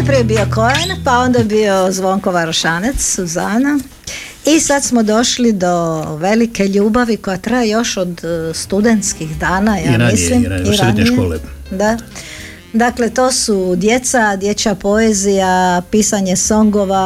[0.00, 3.78] Najprije je bio Cohen, pa onda je bio Zvonko Varošanec, Suzana.
[4.46, 9.82] I sad smo došli do velike ljubavi koja traje još od e, studentskih dana, ja
[9.82, 10.44] I ranije, mislim.
[10.44, 11.38] i ranije, od srednje škole.
[11.70, 11.98] Da.
[12.72, 17.04] Dakle, to su djeca, dječja poezija, pisanje songova,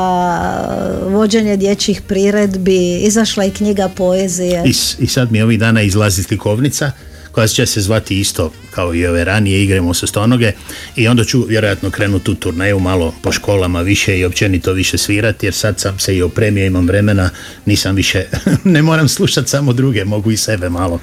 [1.09, 4.63] vođenje dječjih priredbi, izašla i knjiga poezije.
[4.67, 6.93] I, I sad mi ovih dana izlazi slikovnica
[7.33, 10.53] koja će se zvati isto kao i ove ranije igramo sa stonoge
[10.97, 15.47] i onda ću vjerojatno krenuti u turneju malo po školama više i općenito više svirati
[15.47, 17.31] jer sad sam se i opremio, imam vremena,
[17.67, 18.25] nisam više,
[18.65, 21.01] ne moram slušati samo druge, mogu i sebe malo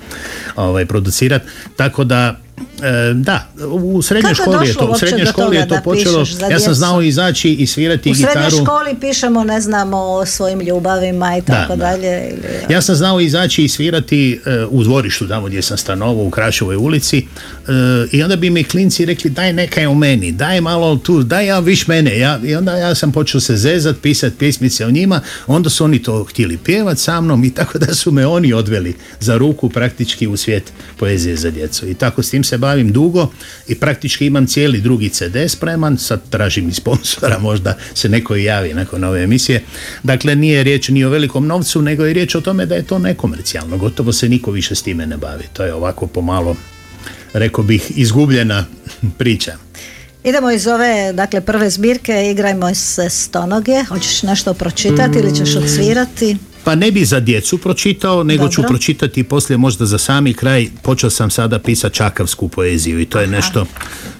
[0.56, 1.46] ovaj, producirati.
[1.76, 2.40] Tako da
[2.84, 6.26] e, da, u srednjoj Kako školi je to, u srednjoj školi je to da počelo,
[6.52, 8.66] ja sam znao izaći i svirati U srednjoj gitaru.
[8.66, 11.86] školi pišemo, ne znamo, o svojim ljubavima i tako da.
[11.86, 12.30] dalje.
[12.30, 16.30] Ili, Ja sam znao izaći i svirati e, u dvorištu tamo gdje sam stanovao u
[16.30, 17.26] Krašovoj ulici
[18.12, 21.46] i onda bi mi klinci rekli daj neka je u meni, daj malo tu, daj
[21.46, 22.20] ja viš mene.
[22.20, 26.04] Ja, I onda ja sam počeo se zezat, pisati pjesmice o njima, onda su oni
[26.04, 30.28] to htjeli pjevat sa mnom i tako da su me oni odveli za ruku praktički
[30.28, 31.88] u svijet poezije za djecu.
[31.90, 33.32] I tako s tim se bavim dugo
[33.68, 38.44] i praktički imam cijeli drugi CD spreman, sad tražim i sponsora, možda se neko i
[38.44, 39.64] javi nakon ove emisije.
[40.04, 43.00] Dakle, nije riječ ni o velikom novcu, nego je riječ o tome da je to
[43.00, 43.78] nekomercijalno.
[43.78, 45.44] Gotovo se niko više s time ne bavi.
[45.54, 46.56] To je ovako pomalo,
[47.34, 48.66] rekao bih, izgubljena
[49.18, 49.54] priča.
[50.24, 53.84] Idemo iz ove, dakle, prve zbirke, igrajmo se stonoge.
[53.84, 56.38] Hoćeš nešto pročitati ili ćeš odsvirati?
[56.64, 58.70] Pa ne bi za djecu pročitao, nego ću Dobro.
[58.70, 60.68] pročitati poslije možda za sami kraj.
[60.82, 63.66] Počeo sam sada pisati čakavsku poeziju i to je nešto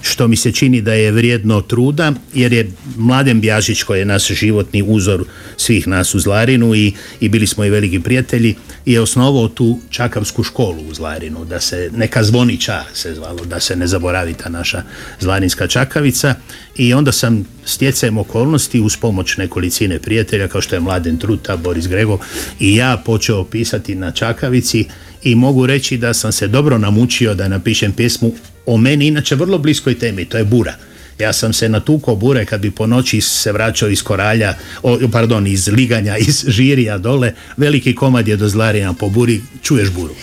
[0.02, 4.28] što mi se čini da je vrijedno truda, jer je Mladen Bjažić koji je naš
[4.28, 5.24] životni uzor
[5.58, 10.44] svih nas u Zlarinu i, i bili smo i veliki prijatelji, je osnovao tu čakavsku
[10.44, 14.84] školu u Zlarinu, da se neka zvoniča se zvalo, da se ne zaboravi ta naša
[15.20, 16.36] zlarinska čakavica
[16.76, 21.88] i onda sam stjecajem okolnosti uz pomoć nekolicine prijatelja kao što je Mladen Truta, Boris
[21.88, 22.20] Grego
[22.60, 24.86] i ja počeo pisati na čakavici
[25.24, 28.32] i mogu reći da sam se dobro namučio da napišem pjesmu
[28.66, 30.76] o meni inače vrlo bliskoj temi, to je bura.
[31.20, 34.54] Ja sam se natukao bure kad bi po noći se vraćao iz koralja,
[34.84, 39.90] o, pardon, iz liganja, iz žirija dole, veliki komad je do Zlarina po buri, čuješ
[39.90, 40.14] buru.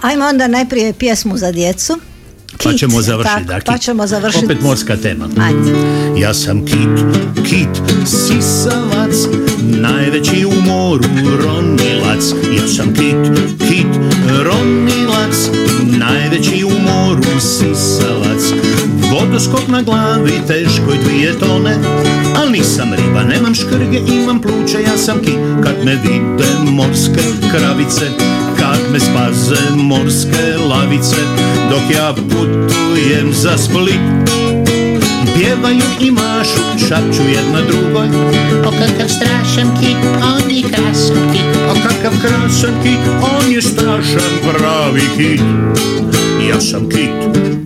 [0.00, 2.11] Ajmo onda najprije pjesmu za djecu.
[2.58, 4.44] Pa Kit, ćemo završiti, da, Pa ćemo završiti.
[4.44, 5.28] Opet morska tema.
[5.40, 5.72] Ajde.
[6.20, 7.04] Ja sam kit,
[7.48, 9.14] kit, sisavac,
[9.62, 11.04] najveći u moru
[11.44, 12.24] ronilac.
[12.56, 13.86] Ja sam kit, kit,
[14.44, 15.36] ronilac,
[15.98, 18.42] najveći u moru sisavac.
[19.12, 21.76] Vodoskok na glavi, teško je dvije tone,
[22.36, 25.38] al nisam riba, nemam škrge, imam pluće, ja sam kit.
[25.64, 28.06] Kad me vide morske kravice,
[28.72, 31.16] kad me spaze morske lavice,
[31.70, 34.61] dok ja putujem za Split.
[35.36, 38.06] Pjevaju i mašu, šapću jedna drugoj
[38.66, 44.32] O kakav strašan kit, on je krasan kit A kakav krasan kit, on je strašan
[44.42, 45.40] pravi kit
[46.48, 47.10] Ja sam kit,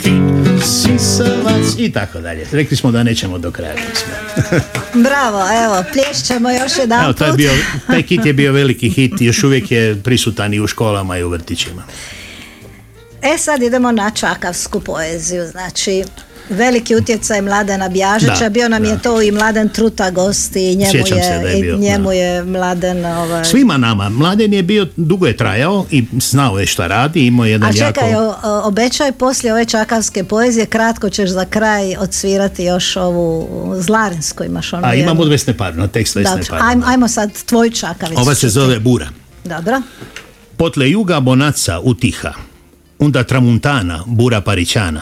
[0.03, 0.37] kit,
[0.67, 2.47] sisavac i tako dalje.
[2.53, 3.75] Rekli smo da nećemo do kraja.
[5.09, 7.51] Bravo, evo, plješćemo još jedan Evo, taj, je bio,
[7.87, 11.29] taj kit je bio veliki hit, još uvijek je prisutan i u školama i u
[11.29, 11.83] vrtićima.
[13.23, 16.05] E sad idemo na čakavsku poeziju, znači
[16.49, 18.89] veliki utjecaj Mladena Bjažića, Da, bio nam da.
[18.89, 22.13] je to i Mladen Truta gost i njemu Sjećam je, je i bio, njemu da.
[22.13, 26.87] je Mladen ovaj, Svima nama, mladen je bio, dugo je trajao i znao je šta
[26.87, 28.37] radi, imao je jedan A čekaj, jako...
[28.43, 34.73] o- obećaj poslije ove čakavske poezije, kratko ćeš za kraj odsvirati još ovu Zlarinsku, imaš
[34.73, 35.23] onu A imam jednu.
[35.23, 36.67] od Vesne Parno, tekst Vesne Parno.
[36.69, 38.21] ajmo, ajmo sad tvoj čakavicu.
[38.21, 39.09] Ova se zove Bura.
[39.45, 39.83] Dobro.
[40.57, 42.33] Potle juga bonaca utiha,
[42.99, 45.01] onda tramuntana, bura parićana.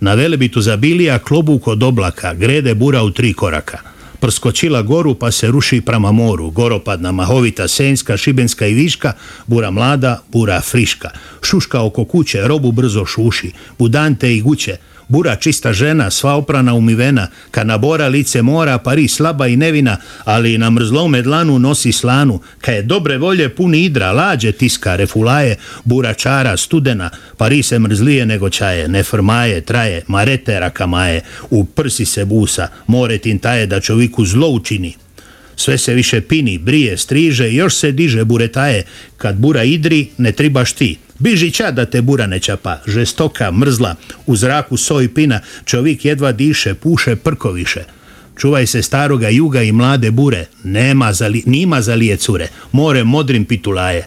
[0.00, 3.78] Na velebitu zabilija klobuk od oblaka, grede bura u tri koraka.
[4.20, 9.12] Prskočila goru pa se ruši prama moru, goropadna, mahovita, senjska, šibenska i viška,
[9.46, 11.10] bura mlada, bura friška.
[11.42, 14.76] Šuška oko kuće, robu brzo šuši, budante i guće,
[15.08, 20.58] Bura čista žena, sva oprana umivena, kana bora lice mora, pari slaba i nevina, ali
[20.58, 26.14] na mrzlome dlanu nosi slanu, ka je dobre volje puni idra, lađe tiska, refulaje, bura
[26.14, 32.24] čara, studena, pari se mrzlije nego čaje, ne frmaje, traje, marete rakamaje, u prsi se
[32.24, 34.94] busa, more tintaje da čoviku zlo učini.
[35.56, 38.82] Sve se više pini, brije, striže, još se diže buretaje.
[39.16, 40.98] Kad bura idri, ne tribaš ti.
[41.18, 42.78] Biži ča da te bura ne čapa.
[42.86, 43.94] Žestoka, mrzla,
[44.26, 47.84] u zraku soj pina, čovik jedva diše, puše prkoviše.
[48.38, 53.44] Čuvaj se staroga juga i mlade bure, nema za nima za lije cure, more modrim
[53.44, 54.06] pitulaje.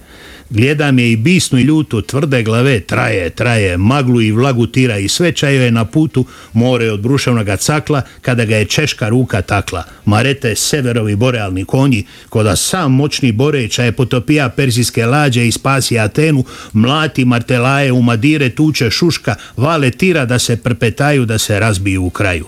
[0.52, 5.08] Gledam je i bisnu i ljutu, tvrde glave, traje, traje, maglu i vlagu tira i
[5.08, 9.84] sve čaje na putu, more od bruševnoga cakla, kada ga je češka ruka takla.
[10.06, 16.44] Marete, severovi borealni konji, koda sam moćni boreća je potopija persijske lađe i spasi Atenu,
[16.74, 22.10] mlati martelaje u madire tuče šuška, vale tira da se prpetaju, da se razbiju u
[22.10, 22.46] kraju.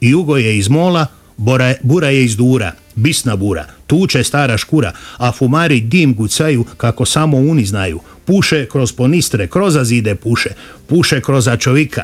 [0.00, 1.06] Jugo je iz mola,
[1.42, 7.04] bora, bura je iz dura, bisna bura, tuče stara škura, a fumari dim gucaju kako
[7.04, 8.00] samo oni znaju.
[8.24, 10.50] Puše kroz ponistre, kroz zide puše,
[10.86, 12.02] puše kroz čovika.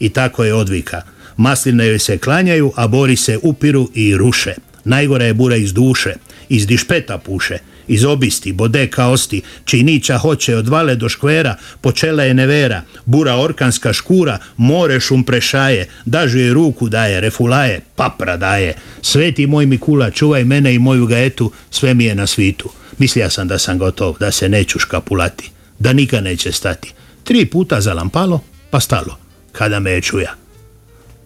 [0.00, 1.02] I tako je odvika.
[1.36, 4.54] Masline joj se klanjaju, a bori se upiru i ruše.
[4.84, 6.14] Najgora je bura iz duše,
[6.48, 7.58] iz dišpeta puše,
[7.90, 13.92] iz obisti, bode kaosti, činića hoće od vale do škvera, počela je nevera, bura orkanska
[13.92, 18.74] škura, more šum prešaje, dažu je ruku daje, refulaje, papra daje.
[19.02, 22.70] Sveti moj Mikula, čuvaj mene i moju gaetu, sve mi je na svitu.
[22.98, 26.92] Mislija sam da sam gotov, da se neću škapulati, da nikad neće stati.
[27.24, 29.18] Tri puta zalampalo, pa stalo,
[29.52, 30.34] kada me je čuja.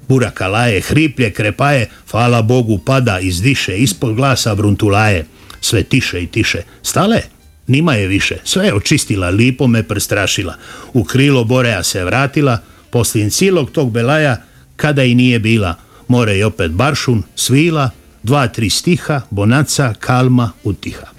[0.09, 5.27] Buraka laje, hriplje, krepaje, hvala Bogu pada, izdiše, ispod glasa bruntulaje.
[5.65, 6.62] Sve tiše i tiše.
[6.83, 7.21] Stale?
[7.67, 8.37] Nima je više.
[8.45, 10.55] Sve je očistila, lipo me prestrašila.
[10.93, 12.59] U krilo Boreja se vratila,
[12.91, 14.37] poslije cijelog tog belaja,
[14.77, 15.75] kada i nije bila.
[16.09, 17.91] More i opet baršun, svila,
[18.23, 21.14] dva, tri stiha, bonaca, kalma, utiha.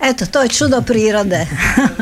[0.00, 1.46] Eto, to je čudo prirode.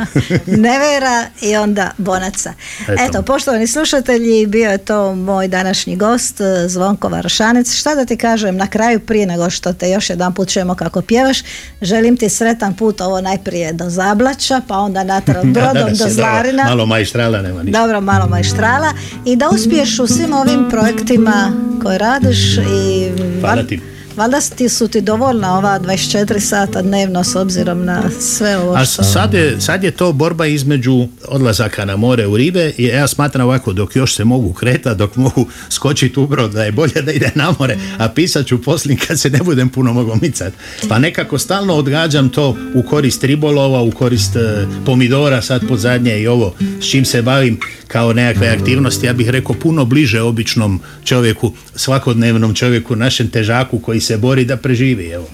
[0.46, 2.52] Nevera i onda Bonaca.
[2.88, 3.02] Eto.
[3.02, 3.22] Eto.
[3.22, 7.74] poštovani slušatelji, bio je to moj današnji gost, eh, Zvonko Varošanec.
[7.74, 11.02] Šta da ti kažem, na kraju prije nego što te još jedan put čujemo kako
[11.02, 11.38] pjevaš,
[11.82, 16.10] želim ti sretan put ovo najprije do Zablaća, pa onda natrag brodom do je dobro,
[16.10, 16.64] Zlarina.
[16.64, 17.80] Malo majstrala nema ništa.
[17.80, 18.92] Dobro, malo majštrala
[19.24, 23.95] i da uspiješ u svim ovim projektima koje radiš i Hvala val- ti.
[24.16, 28.84] Valjda ti su ti dovoljna ova 24 sata dnevno s obzirom na sve ovo A
[28.84, 29.02] što...
[29.02, 33.46] sad je, sad je to borba između odlazaka na more u ribe i ja smatram
[33.46, 37.12] ovako dok još se mogu kretati, dok mogu skočiti u brod da je bolje da
[37.12, 40.52] ide na more, a pisat ću poslije kad se ne budem puno mogao micat.
[40.88, 46.20] Pa nekako stalno odgađam to u korist ribolova, u korist e, pomidora sad pod zadnje
[46.20, 50.80] i ovo s čim se bavim kao nekakve aktivnosti, ja bih rekao puno bliže običnom
[51.04, 55.08] čovjeku, svakodnevnom čovjeku, našem težaku koji se bori da preživi.
[55.08, 55.28] Evo.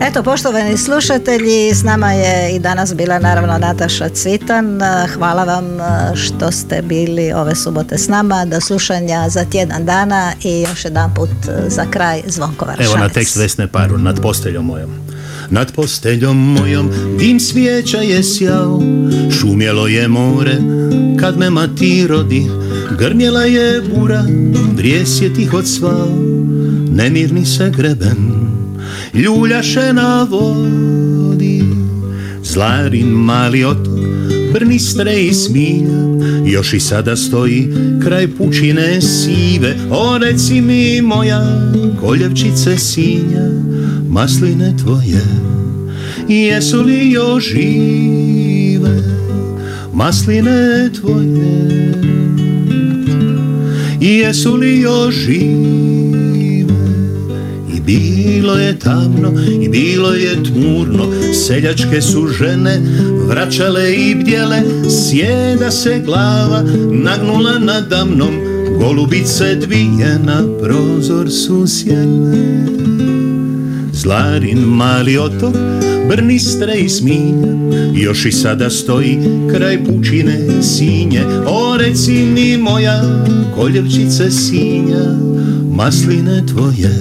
[0.00, 4.80] Eto, poštovani slušatelji, s nama je i danas bila naravno Nataša Cvitan.
[5.14, 8.44] Hvala vam eh, što ste bili ove subote s nama.
[8.44, 13.08] Do slušanja za tjedan dana i još jedan put eh, za kraj Zvonko Evo na
[13.08, 14.90] tekst Vesne Paru, nad posteljom mojom.
[15.50, 18.82] Nad posteljom mojom dim svijeća je sjao,
[19.30, 20.56] šumjelo je more,
[21.20, 22.46] kad me mati rodi,
[22.98, 24.24] grmjela je bura,
[24.76, 25.30] vries je
[25.64, 26.18] cvao,
[26.90, 28.48] nemirni se greben,
[29.14, 31.62] ljuljaše na vodi.
[32.44, 33.98] Zlarin mali otok,
[34.52, 35.98] brnistre i smilja,
[36.46, 37.68] još i sada stoji
[38.02, 39.76] kraj pučine sive.
[39.90, 43.67] O reci mi moja, koljevčice sinja,
[44.08, 45.22] masline tvoje,
[46.28, 49.02] jesu li još žive?
[49.92, 51.94] Masline tvoje,
[54.00, 55.88] jesu li još žive?
[57.76, 59.32] I bilo je tamno
[59.62, 61.04] i bilo je tmurno
[61.46, 62.80] Seljačke su žene
[63.28, 68.30] vraćale i bdjele Sjeda se glava nagnula nadamnom
[68.80, 72.68] Golubice dvije na prozor su sjele
[73.98, 75.54] Zlarin mali otok,
[76.08, 77.52] brnistre i smilja
[77.94, 79.18] Još i sada stoji
[79.50, 83.24] kraj pučine sinje O reci mi moja,
[83.54, 85.16] koljevčice sinja
[85.74, 86.94] Masline tvoje,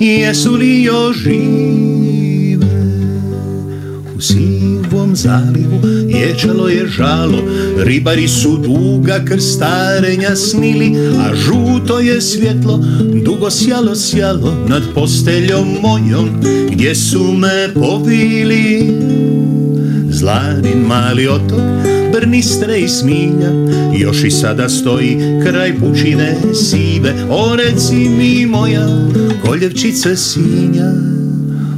[0.00, 2.66] jesu li još žive?
[4.16, 4.20] U
[5.14, 7.38] zalivu ječalo je žalo.
[7.78, 12.80] Ribari su duga krstarenja snili A žuto je svjetlo,
[13.24, 16.28] dugo sjalo sjalo Nad posteljom mojom,
[16.70, 18.94] gdje su me povili
[20.10, 21.60] Zlarin mali otok,
[22.12, 23.50] brnistre i smilja
[23.98, 27.14] Još i sada stoji kraj pučine sive.
[27.30, 28.88] O reci mi moja,
[29.46, 30.92] koljevčice sinja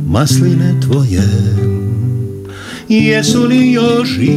[0.07, 1.23] Masline tvoje,
[2.89, 4.37] jesu li još žive?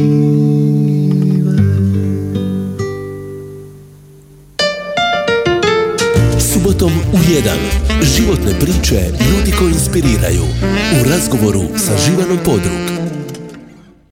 [6.52, 7.50] Subotom u 1.
[8.16, 10.42] Životne priče ljudi koji inspiriraju.
[11.00, 12.89] U razgovoru sa Živanom Podrug.